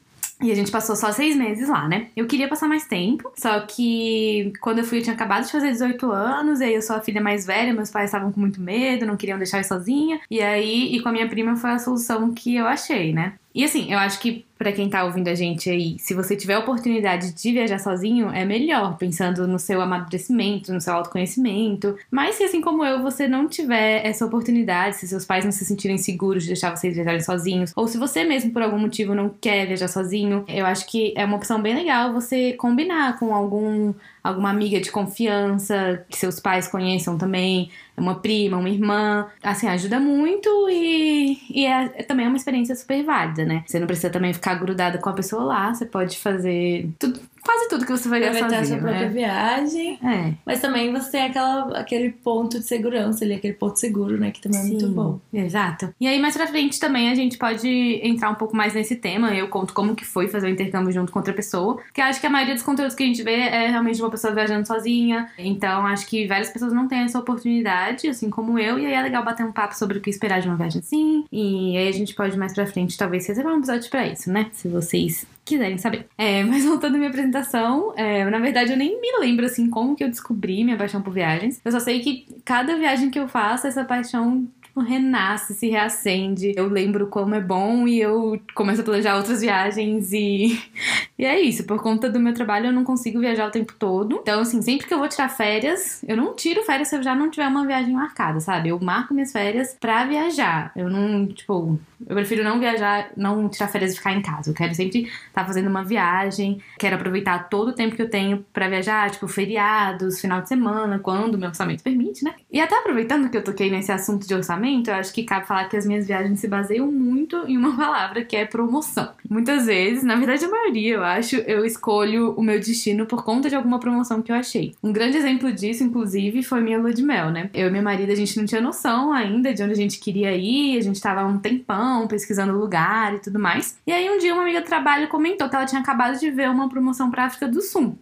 e 0.43 0.53
a 0.53 0.55
gente 0.55 0.71
passou 0.71 0.95
só 0.95 1.11
seis 1.13 1.35
meses 1.35 1.69
lá, 1.69 1.89
né? 1.89 2.09
Eu 2.15 2.27
queria 2.27 2.47
passar 2.47 2.69
mais 2.69 2.87
tempo, 2.87 3.33
só 3.37 3.61
que 3.61 4.53
quando 4.61 4.81
eu 4.81 4.85
fui 4.85 4.99
eu 4.99 5.03
tinha 5.03 5.15
acabado 5.15 5.47
de 5.47 5.53
fazer 5.53 5.71
18 5.71 6.11
anos, 6.11 6.61
e 6.61 6.65
aí 6.65 6.75
eu 6.75 6.83
sou 6.83 6.95
a 6.95 7.01
filha 7.01 7.23
mais 7.23 7.47
velha, 7.47 7.73
meus 7.73 7.91
pais 7.91 8.07
estavam 8.07 8.31
com 8.31 8.39
muito 8.39 8.61
medo, 8.61 9.07
não 9.07 9.17
queriam 9.17 9.39
deixar 9.39 9.59
eu 9.59 9.65
sozinha. 9.65 10.21
E 10.31 10.43
aí, 10.43 10.95
e 10.95 11.01
com 11.01 11.09
a 11.09 11.13
minha 11.13 11.27
prima 11.27 11.57
foi 11.57 11.71
a 11.71 11.79
solução 11.79 12.35
que 12.35 12.55
eu 12.55 12.67
achei, 12.67 13.15
né? 13.15 13.35
E 13.55 13.65
assim, 13.65 13.91
eu 13.91 13.99
acho 13.99 14.21
que 14.21 14.45
para 14.59 14.73
quem 14.73 14.89
tá 14.89 15.05
ouvindo 15.05 15.29
a 15.29 15.35
gente 15.35 15.69
aí, 15.69 15.99
se 15.99 16.15
você 16.15 16.35
tiver 16.35 16.55
a 16.55 16.59
oportunidade 16.61 17.33
de 17.33 17.53
viajar 17.53 17.79
sozinho, 17.79 18.31
é 18.31 18.45
melhor, 18.45 18.97
pensando 18.97 19.47
no 19.47 19.59
seu 19.59 19.81
amadurecimento, 19.81 20.73
no 20.73 20.81
seu 20.81 20.95
autoconhecimento. 20.95 21.97
Mas 22.11 22.37
se 22.37 22.45
assim 22.45 22.61
como 22.61 22.85
eu, 22.85 23.03
você 23.03 23.29
não 23.29 23.49
tiver 23.49 24.07
essa 24.07 24.25
oportunidade, 24.25 24.97
se 24.97 25.09
seus 25.09 25.25
pais 25.25 25.45
não 25.45 25.53
se 25.53 25.65
sentirem 25.65 25.99
seguros 25.99 26.43
de 26.43 26.49
deixar 26.49 26.75
vocês 26.75 26.95
viajarem 26.95 27.21
sozinhos, 27.21 27.73
ou 27.77 27.87
se 27.87 27.99
você 27.99 28.25
mesmo 28.25 28.51
por 28.51 28.63
algum 28.63 28.79
motivo 28.79 29.15
não 29.15 29.29
quer 29.29 29.67
viajar 29.67 29.89
sozinho, 29.89 30.45
eu 30.49 30.65
acho 30.65 30.87
que 30.87 31.13
é 31.17 31.25
uma 31.25 31.37
opção 31.37 31.61
bem 31.61 31.75
legal 31.75 32.13
você 32.13 32.55
combinar 32.55 33.19
com 33.19 33.35
algum 33.35 33.93
alguma 34.27 34.51
amiga 34.51 34.81
de 34.81 34.91
confiança 34.91 36.05
que 36.09 36.19
seus 36.19 36.41
pais 36.41 36.67
conheçam 36.67 37.17
também, 37.17 37.71
uma 37.97 38.17
prima, 38.17 38.57
uma 38.57 38.69
irmã. 38.69 39.27
Assim, 39.43 39.67
ajuda 39.69 39.99
muito 39.99 40.49
e, 40.71 41.39
e 41.51 41.67
é, 41.67 41.93
é 41.97 42.03
também 42.03 42.27
uma 42.27 42.37
experiência 42.37 42.75
super 42.75 43.03
válida, 43.05 43.45
né? 43.45 43.65
Você 43.67 43.79
não 43.79 43.87
precisa 43.87 44.11
também 44.11 44.33
ficar 44.33 44.55
grudada 44.55 44.99
com 44.99 45.09
a 45.09 45.15
pessoa 45.15 45.45
lá, 45.45 45.75
você 45.75 45.87
pode 45.87 46.19
fazer 46.19 46.89
tudo, 46.99 47.21
quase 47.47 47.69
tudo 47.69 47.87
que 47.87 47.93
você 47.93 48.09
vai 48.09 48.21
fazer. 48.21 48.39
Aproveitar 48.39 48.63
a 48.63 48.65
sua 48.67 48.77
né? 48.77 48.83
própria 48.83 49.09
viagem. 49.09 49.99
É. 50.05 50.35
Mas 50.45 50.61
também 50.61 50.93
você 50.93 51.11
tem 51.13 51.23
aquela, 51.23 51.79
aquele 51.79 52.11
ponto 52.11 52.59
de 52.59 52.67
segurança 52.67 53.25
ali, 53.25 53.35
aquele 53.35 53.55
ponto 53.55 53.79
seguro, 53.79 54.19
né? 54.19 54.31
Que 54.33 54.41
também 54.41 54.61
é 54.61 54.65
muito 54.65 54.87
Sim, 54.87 54.93
bom. 54.93 55.21
Exato. 55.33 55.95
E 56.01 56.07
aí, 56.07 56.21
mais 56.21 56.37
pra 56.37 56.47
frente 56.47 56.81
também 56.81 57.11
a 57.11 57.15
gente 57.15 57.39
pode 57.39 57.69
entrar 58.03 58.31
um 58.31 58.35
pouco 58.35 58.57
mais 58.57 58.75
nesse 58.75 58.97
tema. 58.97 59.35
Eu 59.35 59.49
conto 59.49 59.73
como 59.73 59.95
que 59.95 60.05
foi 60.05 60.29
fazer 60.29 60.49
o 60.49 60.51
intercâmbio 60.51 60.93
junto 60.93 61.13
com 61.13 61.19
outra 61.19 61.33
pessoa. 61.33 61.77
Porque 61.77 62.01
eu 62.01 62.05
acho 62.05 62.21
que 62.21 62.27
a 62.27 62.31
maioria 62.31 62.55
dos 62.55 62.65
conteúdos 62.65 62.95
que 62.95 63.05
a 63.05 63.07
gente 63.07 63.23
vê 63.23 63.35
é 63.37 63.69
realmente 63.69 63.97
de 63.97 64.03
uma 64.03 64.11
pessoa 64.11 64.35
viajando 64.35 64.67
sozinha. 64.67 65.31
Então, 65.39 65.87
acho 65.87 66.07
que 66.07 66.27
várias 66.27 66.51
pessoas 66.51 66.73
não 66.73 66.89
têm 66.89 67.01
essa 67.01 67.19
oportunidade, 67.19 68.09
assim 68.09 68.29
como 68.29 68.59
eu. 68.59 68.79
E 68.79 68.87
aí 68.87 68.93
é 68.93 69.03
legal 69.03 69.25
bater 69.25 69.47
um 69.47 69.53
papo 69.53 69.77
sobre 69.77 69.99
o 69.99 70.01
que 70.01 70.11
esperar 70.11 70.41
de 70.41 70.49
uma 70.49 70.57
viagem 70.57 70.81
assim. 70.81 71.25
E 71.31 71.77
aí 71.77 71.89
a 71.89 71.93
gente 71.93 72.15
pode 72.15 72.37
mais 72.37 72.53
pra 72.53 72.67
frente, 72.67 72.97
talvez, 72.97 73.27
reservar 73.27 73.55
um 73.55 73.59
episódio 73.59 73.89
pra 73.91 74.07
isso, 74.07 74.31
né? 74.31 74.49
Se 74.53 74.69
vocês 74.69 75.27
quiserem 75.47 75.79
saber. 75.79 76.07
É, 76.19 76.43
mas 76.45 76.65
voltando 76.65 76.97
à 76.97 76.99
minha 76.99 77.11
apresentação, 77.37 77.93
é, 77.97 78.25
na 78.25 78.39
verdade 78.39 78.73
eu 78.73 78.77
nem 78.77 79.01
me 79.01 79.19
lembro 79.19 79.45
assim 79.45 79.69
como 79.69 79.95
que 79.95 80.03
eu 80.03 80.09
descobri 80.09 80.65
minha 80.65 80.77
paixão 80.77 81.03
por 81.03 81.13
viagens. 81.13 81.61
Eu 81.65 81.73
só 81.73 81.81
sei 81.81 82.01
que 82.01 82.27
cada 82.45 82.77
viagem 82.77 83.11
que 83.11 83.19
eu 83.19 83.29
faço, 83.29 83.67
essa 83.67 83.85
paixão 83.85 84.47
renasce, 84.81 85.55
se 85.55 85.69
reacende. 85.69 86.53
Eu 86.57 86.69
lembro 86.69 87.07
como 87.07 87.35
é 87.35 87.41
bom 87.41 87.87
e 87.87 88.01
eu 88.01 88.41
começo 88.55 88.81
a 88.81 88.85
planejar 88.85 89.17
outras 89.17 89.41
viagens 89.41 90.13
e. 90.13 90.61
E 91.19 91.25
é 91.25 91.41
isso, 91.41 91.65
por 91.65 91.81
conta 91.81 92.11
do 92.11 92.21
meu 92.21 92.35
trabalho 92.35 92.67
eu 92.67 92.73
não 92.73 92.85
consigo 92.85 93.19
viajar 93.19 93.49
o 93.49 93.51
tempo 93.51 93.73
todo. 93.79 94.19
Então, 94.21 94.41
assim, 94.41 94.61
sempre 94.61 94.87
que 94.87 94.93
eu 94.93 94.99
vou 94.99 95.09
tirar 95.09 95.31
férias, 95.31 96.05
eu 96.07 96.15
não 96.15 96.35
tiro 96.35 96.63
férias 96.63 96.89
se 96.89 96.97
eu 96.97 97.03
já 97.03 97.15
não 97.15 97.31
tiver 97.31 97.49
uma 97.49 97.67
viagem 97.67 97.95
marcada, 97.95 98.39
sabe? 98.39 98.69
Eu 98.69 98.79
marco 98.79 99.15
minhas 99.15 99.33
férias 99.33 99.75
pra 99.81 100.05
viajar. 100.05 100.73
Eu 100.77 100.91
não, 100.91 101.27
tipo, 101.27 101.81
eu 102.07 102.15
prefiro 102.15 102.45
não 102.45 102.61
viajar, 102.61 103.11
não 103.17 103.49
tirar 103.49 103.69
férias 103.69 103.95
e 103.95 103.97
ficar 103.97 104.13
em 104.13 104.21
casa. 104.21 104.51
Eu 104.51 104.55
quero 104.55 104.75
sempre 104.75 105.05
estar 105.05 105.41
tá 105.41 105.45
fazendo 105.47 105.71
uma 105.71 105.83
viagem, 105.83 106.61
quero 106.79 106.97
aproveitar 106.97 107.49
todo 107.49 107.69
o 107.69 107.73
tempo 107.73 107.97
que 107.97 108.03
eu 108.03 108.11
tenho 108.11 108.45
pra 108.53 108.69
viajar, 108.69 109.11
tipo, 109.11 109.27
feriados, 109.27 110.21
final 110.21 110.43
de 110.43 110.49
semana, 110.49 110.99
quando 110.99 111.39
meu 111.39 111.49
orçamento 111.49 111.83
permite, 111.83 112.25
né? 112.25 112.35
E 112.53 112.61
até 112.61 112.79
aproveitando 112.79 113.31
que 113.31 113.37
eu 113.37 113.45
toquei 113.45 113.71
nesse 113.71 113.91
assunto 113.91 114.27
de 114.27 114.35
orçamento, 114.35 114.66
eu 114.87 114.95
acho 114.95 115.13
que 115.13 115.23
cabe 115.23 115.47
falar 115.47 115.69
que 115.69 115.77
as 115.77 115.87
minhas 115.87 116.07
viagens 116.07 116.41
se 116.41 116.49
baseiam 116.49 116.91
muito 116.91 117.37
em 117.47 117.57
uma 117.57 117.75
palavra 117.77 118.25
que 118.25 118.37
é 118.37 118.45
promoção. 118.45 119.11
Muitas 119.29 119.67
vezes, 119.67 120.03
na 120.03 120.17
verdade 120.17 120.45
a 120.45 120.49
maioria, 120.49 120.95
eu 120.95 121.05
acho, 121.05 121.37
eu 121.37 121.65
escolho 121.65 122.33
o 122.33 122.43
meu 122.43 122.59
destino 122.59 123.07
por 123.07 123.25
conta 123.25 123.49
de 123.49 123.55
alguma 123.55 123.79
promoção 123.79 124.23
que 124.23 124.33
eu 124.33 124.37
achei. 124.37 124.75
Um 124.83 124.93
grande 124.93 125.17
exemplo 125.17 125.53
disso, 125.53 125.85
inclusive, 125.85 126.43
foi 126.43 126.61
minha 126.61 126.79
lua 126.79 126.93
de 126.93 127.03
mel, 127.03 127.31
né? 127.31 127.51
Eu 127.55 127.69
e 127.69 127.71
meu 127.71 127.83
marido, 127.83 128.11
a 128.13 128.15
gente 128.15 128.37
não 128.37 128.45
tinha 128.45 128.61
noção 128.61 129.13
ainda 129.13 129.53
de 129.55 129.63
onde 129.63 129.73
a 129.73 129.77
gente 129.77 129.99
queria 129.99 130.37
ir, 130.37 130.79
a 130.79 130.83
gente 130.83 131.01
tava 131.01 131.25
um 131.25 131.39
tempão 131.39 132.07
pesquisando 132.07 132.57
lugar 132.57 133.15
e 133.15 133.19
tudo 133.21 133.39
mais. 133.39 133.79
E 133.87 133.93
aí 133.93 134.11
um 134.11 134.19
dia 134.19 134.33
uma 134.35 134.43
amiga 134.43 134.61
do 134.61 134.67
trabalho 134.67 135.09
comentou 135.09 135.49
que 135.49 135.57
ela 135.57 135.67
tinha 135.67 135.81
acabado 135.81 136.19
de 136.19 136.31
ver 136.31 136.51
uma 136.51 136.69
promoção 136.69 137.11
pra 137.11 137.25
África 137.25 137.49
do 137.49 137.61
Sul 137.61 137.97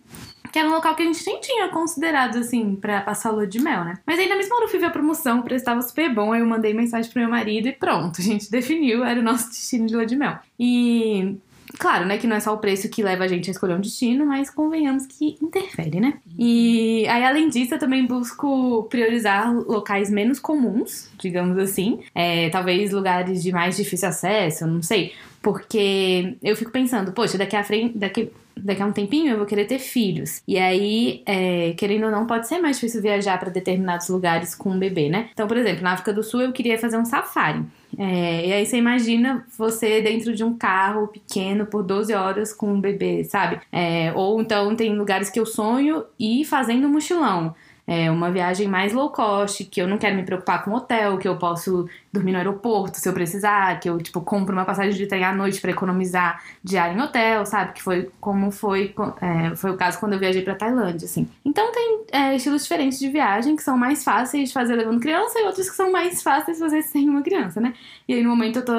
que 0.54 0.58
era 0.60 0.68
um 0.68 0.72
local 0.72 0.94
que 0.94 1.02
a 1.02 1.06
gente 1.06 1.26
nem 1.26 1.40
tinha 1.40 1.68
considerado, 1.68 2.38
assim, 2.38 2.76
pra 2.76 3.00
passar 3.00 3.32
lua 3.32 3.44
de 3.44 3.60
mel, 3.60 3.82
né? 3.82 3.98
Mas 4.06 4.20
aí 4.20 4.28
na 4.28 4.36
mesma 4.36 4.54
hora 4.54 4.66
eu 4.66 4.68
fui 4.68 4.78
ver 4.78 4.86
a 4.86 4.90
promoção, 4.90 5.40
o 5.40 5.42
preço 5.42 5.62
estava 5.62 5.82
super 5.82 6.14
bom, 6.14 6.32
aí 6.32 6.42
eu 6.42 6.46
mandei 6.46 6.72
mensagem 6.72 7.10
pro 7.10 7.20
meu 7.20 7.28
marido 7.28 7.66
e 7.66 7.72
pronto, 7.72 8.20
a 8.22 8.22
gente 8.22 8.48
definiu, 8.48 9.04
era 9.04 9.18
o 9.18 9.22
nosso 9.22 9.48
destino 9.48 9.88
de 9.88 9.96
lua 9.96 10.06
de 10.06 10.14
mel. 10.14 10.38
E 10.56 11.36
Claro, 11.76 12.06
né, 12.06 12.18
que 12.18 12.26
não 12.28 12.36
é 12.36 12.40
só 12.40 12.54
o 12.54 12.58
preço 12.58 12.88
que 12.88 13.02
leva 13.02 13.24
a 13.24 13.26
gente 13.26 13.50
a 13.50 13.52
escolher 13.52 13.74
um 13.74 13.80
destino, 13.80 14.24
mas 14.24 14.48
convenhamos 14.48 15.06
que 15.06 15.36
interfere, 15.42 15.98
né? 15.98 16.18
E 16.38 17.04
aí, 17.08 17.24
além 17.24 17.48
disso, 17.48 17.74
eu 17.74 17.78
também 17.80 18.06
busco 18.06 18.84
priorizar 18.84 19.52
locais 19.52 20.08
menos 20.08 20.38
comuns, 20.38 21.10
digamos 21.18 21.58
assim. 21.58 21.98
É, 22.14 22.48
talvez 22.50 22.92
lugares 22.92 23.42
de 23.42 23.50
mais 23.50 23.76
difícil 23.76 24.08
acesso, 24.08 24.68
não 24.68 24.82
sei. 24.82 25.14
Porque 25.44 26.38
eu 26.42 26.56
fico 26.56 26.70
pensando, 26.70 27.12
poxa, 27.12 27.36
daqui 27.36 27.54
a 27.54 27.62
frente. 27.62 27.98
Daqui, 27.98 28.32
daqui 28.56 28.80
a 28.80 28.86
um 28.86 28.92
tempinho 28.92 29.32
eu 29.32 29.36
vou 29.36 29.44
querer 29.44 29.66
ter 29.66 29.78
filhos. 29.78 30.40
E 30.48 30.58
aí, 30.58 31.22
é, 31.26 31.74
querendo 31.74 32.06
ou 32.06 32.10
não, 32.10 32.26
pode 32.26 32.48
ser 32.48 32.58
mais 32.60 32.76
difícil 32.76 33.02
viajar 33.02 33.38
para 33.38 33.50
determinados 33.50 34.08
lugares 34.08 34.54
com 34.54 34.70
um 34.70 34.78
bebê, 34.78 35.10
né? 35.10 35.28
Então, 35.34 35.46
por 35.46 35.58
exemplo, 35.58 35.82
na 35.82 35.92
África 35.92 36.14
do 36.14 36.22
Sul 36.22 36.40
eu 36.40 36.52
queria 36.52 36.78
fazer 36.78 36.96
um 36.96 37.04
safari. 37.04 37.62
É, 37.98 38.46
e 38.46 38.52
aí 38.54 38.64
você 38.64 38.78
imagina 38.78 39.46
você 39.56 40.00
dentro 40.00 40.34
de 40.34 40.42
um 40.42 40.56
carro 40.56 41.08
pequeno 41.08 41.66
por 41.66 41.82
12 41.82 42.14
horas 42.14 42.52
com 42.54 42.72
um 42.72 42.80
bebê, 42.80 43.22
sabe? 43.24 43.60
É, 43.70 44.12
ou 44.14 44.40
então 44.40 44.74
tem 44.74 44.96
lugares 44.96 45.28
que 45.28 45.38
eu 45.38 45.44
sonho 45.44 46.04
ir 46.18 46.46
fazendo 46.46 46.86
um 46.86 46.90
mochilão. 46.90 47.54
É 47.86 48.10
uma 48.10 48.30
viagem 48.30 48.66
mais 48.66 48.92
low 48.92 49.10
cost, 49.10 49.64
que 49.64 49.80
eu 49.80 49.86
não 49.86 49.98
quero 49.98 50.16
me 50.16 50.22
preocupar 50.22 50.64
com 50.64 50.72
hotel, 50.72 51.18
que 51.18 51.28
eu 51.28 51.36
posso 51.36 51.86
dormir 52.10 52.32
no 52.32 52.38
aeroporto 52.38 52.98
se 52.98 53.06
eu 53.06 53.12
precisar, 53.12 53.78
que 53.78 53.88
eu, 53.88 53.98
tipo, 53.98 54.22
compro 54.22 54.54
uma 54.54 54.64
passagem 54.64 54.94
de 54.94 55.06
trem 55.06 55.22
à 55.22 55.34
noite 55.34 55.60
para 55.60 55.70
economizar 55.70 56.42
diário 56.62 56.96
em 56.96 57.02
hotel, 57.02 57.44
sabe? 57.44 57.74
Que 57.74 57.82
foi 57.82 58.10
como 58.20 58.50
foi, 58.50 58.94
é, 59.20 59.54
foi 59.54 59.70
o 59.70 59.76
caso 59.76 59.98
quando 59.98 60.14
eu 60.14 60.18
viajei 60.18 60.42
pra 60.42 60.54
Tailândia, 60.54 61.04
assim. 61.04 61.28
Então 61.44 61.70
tem 61.72 62.04
é, 62.10 62.36
estilos 62.36 62.62
diferentes 62.62 62.98
de 62.98 63.10
viagem 63.10 63.54
que 63.54 63.62
são 63.62 63.76
mais 63.76 64.02
fáceis 64.02 64.48
de 64.48 64.54
fazer 64.54 64.76
levando 64.76 65.00
criança 65.00 65.38
e 65.38 65.44
outros 65.44 65.68
que 65.68 65.76
são 65.76 65.92
mais 65.92 66.22
fáceis 66.22 66.56
de 66.56 66.62
fazer 66.62 66.82
sem 66.82 67.08
uma 67.08 67.22
criança, 67.22 67.60
né? 67.60 67.74
E 68.08 68.14
aí 68.14 68.22
no 68.22 68.30
momento 68.30 68.60
eu 68.60 68.64
tô 68.64 68.72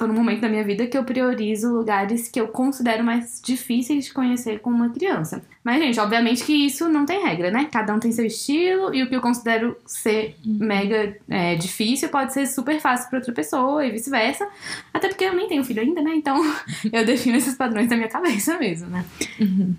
tô 0.00 0.06
num 0.06 0.14
momento 0.14 0.40
da 0.40 0.48
minha 0.48 0.64
vida 0.64 0.86
que 0.86 0.96
eu 0.96 1.04
priorizo 1.04 1.70
lugares 1.70 2.26
que 2.26 2.40
eu 2.40 2.48
considero 2.48 3.04
mais 3.04 3.38
difíceis 3.44 4.06
de 4.06 4.14
conhecer 4.14 4.60
com 4.60 4.70
uma 4.70 4.88
criança. 4.88 5.42
Mas, 5.62 5.82
gente, 5.82 6.00
obviamente 6.00 6.42
que 6.42 6.54
isso 6.54 6.88
não 6.88 7.04
tem 7.04 7.22
regra, 7.22 7.50
né? 7.50 7.68
Cada 7.70 7.94
um 7.94 7.98
tem 7.98 8.10
seu 8.12 8.24
estilo 8.24 8.94
e 8.94 9.02
o 9.02 9.08
que 9.08 9.14
eu 9.14 9.20
considero 9.20 9.76
ser 9.84 10.34
mega 10.42 11.14
é, 11.28 11.54
difícil 11.54 12.08
pode 12.08 12.32
ser 12.32 12.46
super 12.46 12.80
fácil 12.80 13.10
para 13.10 13.18
outra 13.18 13.34
pessoa 13.34 13.84
e 13.84 13.90
vice-versa. 13.90 14.48
Até 14.92 15.08
porque 15.08 15.24
eu 15.24 15.34
nem 15.34 15.48
tenho 15.48 15.62
filho 15.62 15.82
ainda, 15.82 16.00
né? 16.00 16.14
Então 16.14 16.40
eu 16.90 17.04
defino 17.04 17.36
esses 17.36 17.54
padrões 17.54 17.88
da 17.88 17.96
minha 17.96 18.08
cabeça 18.08 18.58
mesmo, 18.58 18.88
né? 18.88 19.04
Uhum. 19.38 19.74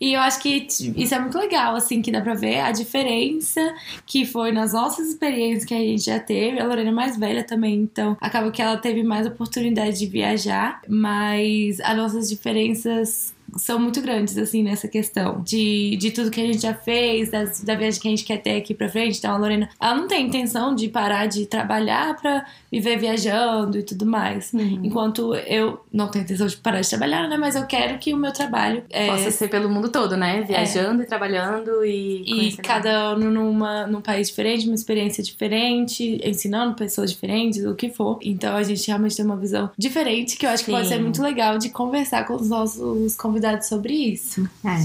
E 0.00 0.12
eu 0.12 0.20
acho 0.20 0.40
que 0.40 0.68
isso 0.96 1.14
é 1.14 1.18
muito 1.18 1.36
legal, 1.36 1.74
assim, 1.74 2.00
que 2.00 2.12
dá 2.12 2.20
pra 2.20 2.34
ver 2.34 2.60
a 2.60 2.70
diferença 2.70 3.74
que 4.06 4.24
foi 4.24 4.52
nas 4.52 4.72
nossas 4.72 5.08
experiências 5.08 5.64
que 5.64 5.74
a 5.74 5.78
gente 5.78 6.04
já 6.04 6.20
teve. 6.20 6.60
A 6.60 6.64
Lorena 6.64 6.90
é 6.90 6.94
mais 6.94 7.18
velha 7.18 7.42
também, 7.42 7.74
então 7.74 8.16
acaba 8.20 8.52
que 8.52 8.62
ela 8.62 8.76
teve 8.76 9.02
mais 9.02 9.26
oportunidade 9.26 9.98
de 9.98 10.06
viajar, 10.06 10.80
mas 10.88 11.80
as 11.80 11.96
nossas 11.96 12.28
diferenças 12.28 13.33
são 13.56 13.78
muito 13.78 14.00
grandes, 14.00 14.36
assim, 14.36 14.62
nessa 14.62 14.88
questão 14.88 15.42
de, 15.42 15.96
de 15.96 16.10
tudo 16.10 16.30
que 16.30 16.40
a 16.40 16.46
gente 16.46 16.62
já 16.62 16.74
fez, 16.74 17.30
das, 17.30 17.62
da 17.62 17.74
viagem 17.74 18.00
que 18.00 18.08
a 18.08 18.10
gente 18.10 18.24
quer 18.24 18.38
ter 18.38 18.56
aqui 18.56 18.74
pra 18.74 18.88
frente. 18.88 19.18
Então, 19.18 19.34
a 19.34 19.38
Lorena, 19.38 19.68
ela 19.80 19.94
não 19.94 20.08
tem 20.08 20.26
intenção 20.26 20.74
de 20.74 20.88
parar 20.88 21.26
de 21.26 21.46
trabalhar 21.46 22.16
pra 22.16 22.46
viver 22.70 22.98
viajando 22.98 23.78
e 23.78 23.82
tudo 23.82 24.04
mais. 24.04 24.52
Uhum. 24.52 24.80
Enquanto 24.82 25.34
eu 25.34 25.80
não 25.92 26.08
tenho 26.08 26.24
intenção 26.24 26.46
de 26.46 26.56
parar 26.56 26.80
de 26.80 26.88
trabalhar, 26.88 27.28
né? 27.28 27.36
Mas 27.36 27.56
eu 27.56 27.66
quero 27.66 27.98
que 27.98 28.12
o 28.12 28.16
meu 28.16 28.32
trabalho 28.32 28.84
é, 28.90 29.06
Possa 29.06 29.30
ser 29.30 29.48
pelo 29.48 29.68
mundo 29.68 29.88
todo, 29.88 30.16
né? 30.16 30.42
Viajando 30.42 31.02
e 31.02 31.06
trabalhando 31.06 31.84
e. 31.84 32.48
e 32.48 32.56
cada 32.56 32.90
ano 32.90 33.30
numa, 33.30 33.86
num 33.86 34.00
país 34.00 34.28
diferente, 34.28 34.66
uma 34.66 34.74
experiência 34.74 35.22
diferente, 35.22 36.20
ensinando 36.24 36.74
pessoas 36.74 37.12
diferentes, 37.12 37.64
o 37.64 37.74
que 37.74 37.88
for. 37.88 38.18
Então 38.22 38.56
a 38.56 38.62
gente 38.62 38.86
realmente 38.86 39.16
tem 39.16 39.24
uma 39.24 39.36
visão 39.36 39.70
diferente 39.76 40.36
que 40.36 40.46
eu 40.46 40.50
acho 40.50 40.64
que 40.64 40.70
pode 40.70 40.88
Sim. 40.88 40.94
ser 40.94 41.00
muito 41.00 41.22
legal 41.22 41.58
de 41.58 41.70
conversar 41.70 42.26
com 42.26 42.34
os 42.34 42.48
nossos 42.48 43.14
convidados 43.16 43.43
sobre 43.64 43.92
isso. 43.92 44.48
É. 44.64 44.76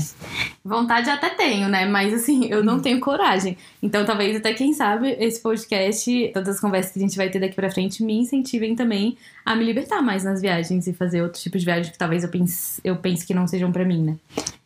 Vontade 0.64 1.10
até 1.10 1.30
tenho, 1.30 1.68
né? 1.70 1.86
Mas 1.86 2.14
assim, 2.14 2.48
eu 2.50 2.64
não 2.64 2.80
tenho 2.80 3.00
coragem. 3.00 3.58
Então, 3.82 4.06
talvez 4.06 4.36
até 4.36 4.54
quem 4.54 4.74
sabe 4.74 5.16
esse 5.20 5.42
podcast, 5.42 6.32
todas 6.34 6.56
as 6.56 6.60
conversas 6.62 6.92
que 6.92 7.00
a 7.00 7.02
gente 7.02 7.18
vai 7.18 7.30
ter 7.30 7.40
daqui 7.40 7.56
pra 7.56 7.72
frente, 7.72 8.04
me 8.04 8.18
incentivem 8.18 8.76
também 8.76 9.18
a 9.46 9.56
me 9.56 9.64
libertar 9.64 10.02
mais 10.02 10.24
nas 10.24 10.42
viagens 10.42 10.86
e 10.88 10.94
fazer 10.94 11.22
outros 11.22 11.42
tipos 11.42 11.62
de 11.62 11.66
viagens 11.66 11.90
que 11.90 11.98
talvez 11.98 12.24
eu 12.24 12.30
pense, 12.30 12.80
eu 12.84 12.96
pense 12.98 13.26
que 13.26 13.34
não 13.34 13.48
sejam 13.48 13.72
pra 13.72 13.84
mim, 13.86 14.04
né? 14.04 14.16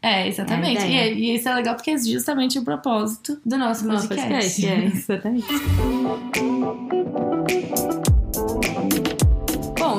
É, 0.01 0.27
exatamente. 0.27 0.81
É 0.81 0.89
e, 0.89 0.95
é- 0.97 1.13
e 1.13 1.35
isso 1.35 1.47
é 1.47 1.53
legal 1.53 1.75
porque 1.75 1.91
é 1.91 1.97
justamente 1.97 2.59
o 2.59 2.63
propósito 2.63 3.39
do 3.45 3.57
nosso 3.57 3.87
Nosso 3.87 4.07
podcast. 4.07 4.61
podcast. 4.61 4.65
É, 4.67 4.85
exatamente. 4.85 5.47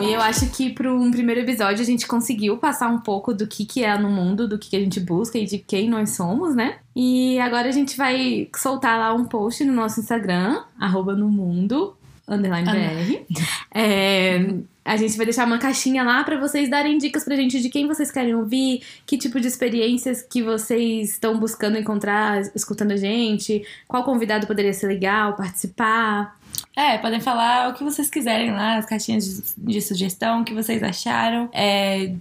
e 0.04 0.12
eu 0.12 0.20
acho 0.20 0.50
que 0.50 0.70
para 0.70 0.92
um 0.92 1.10
primeiro 1.10 1.40
episódio 1.40 1.82
a 1.82 1.86
gente 1.86 2.06
conseguiu 2.06 2.56
passar 2.58 2.88
um 2.88 2.98
pouco 2.98 3.32
do 3.32 3.46
que, 3.46 3.64
que 3.64 3.82
é 3.82 3.96
no 3.98 4.10
mundo, 4.10 4.48
do 4.48 4.58
que, 4.58 4.70
que 4.70 4.76
a 4.76 4.80
gente 4.80 5.00
busca 5.00 5.38
e 5.38 5.44
de 5.44 5.58
quem 5.58 5.88
nós 5.88 6.10
somos, 6.10 6.54
né? 6.54 6.78
E 6.94 7.38
agora 7.40 7.68
a 7.68 7.72
gente 7.72 7.96
vai 7.96 8.48
soltar 8.56 8.98
lá 8.98 9.14
um 9.14 9.24
post 9.24 9.64
no 9.64 9.72
nosso 9.72 10.00
Instagram, 10.00 10.62
arroba 10.78 11.14
no 11.14 11.28
mundo, 11.28 11.96
underline 12.28 12.68
BR. 12.70 13.36
É, 13.74 14.54
a 14.84 14.96
gente 14.96 15.16
vai 15.16 15.26
deixar 15.26 15.46
uma 15.46 15.58
caixinha 15.58 16.02
lá 16.04 16.22
para 16.22 16.38
vocês 16.38 16.68
darem 16.68 16.98
dicas 16.98 17.24
pra 17.24 17.34
gente 17.36 17.60
de 17.60 17.68
quem 17.68 17.86
vocês 17.86 18.10
querem 18.10 18.34
ouvir, 18.34 18.82
que 19.06 19.16
tipo 19.16 19.40
de 19.40 19.48
experiências 19.48 20.22
que 20.22 20.42
vocês 20.42 21.12
estão 21.12 21.38
buscando 21.38 21.78
encontrar 21.78 22.42
escutando 22.54 22.92
a 22.92 22.96
gente, 22.96 23.66
qual 23.88 24.04
convidado 24.04 24.46
poderia 24.46 24.72
ser 24.72 24.86
legal 24.86 25.34
participar. 25.34 26.36
É, 26.76 26.98
podem 26.98 27.20
falar 27.20 27.70
o 27.70 27.74
que 27.74 27.84
vocês 27.84 28.10
quiserem 28.10 28.50
lá, 28.50 28.76
as 28.76 28.86
caixinhas 28.86 29.24
de, 29.56 29.72
de 29.72 29.80
sugestão, 29.80 30.40
o 30.40 30.44
que 30.44 30.52
vocês 30.52 30.82
acharam 30.82 31.48
é, 31.52 32.12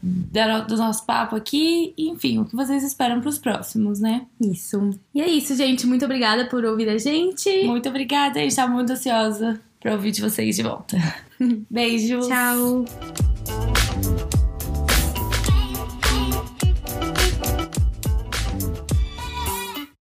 do 0.68 0.78
nosso 0.78 1.06
papo 1.06 1.36
aqui, 1.36 1.94
enfim, 1.98 2.40
o 2.40 2.46
que 2.46 2.56
vocês 2.56 2.84
esperam 2.84 3.20
pros 3.20 3.38
próximos, 3.38 4.00
né? 4.00 4.26
Isso. 4.40 4.92
E 5.14 5.22
é 5.22 5.28
isso, 5.28 5.56
gente. 5.56 5.88
Muito 5.88 6.06
obrigada 6.06 6.46
por 6.46 6.64
ouvir 6.64 6.88
a 6.90 6.98
gente. 6.98 7.66
Muito 7.66 7.90
obrigada, 7.90 8.40
a 8.40 8.44
gente 8.44 8.56
tá 8.56 8.68
muito 8.68 8.92
ansiosa 8.92 9.60
pra 9.80 9.94
ouvir 9.94 10.12
de 10.12 10.22
vocês 10.22 10.56
de 10.56 10.64
volta. 10.64 10.98
Beijos! 11.70 12.28
Tchau. 12.28 13.33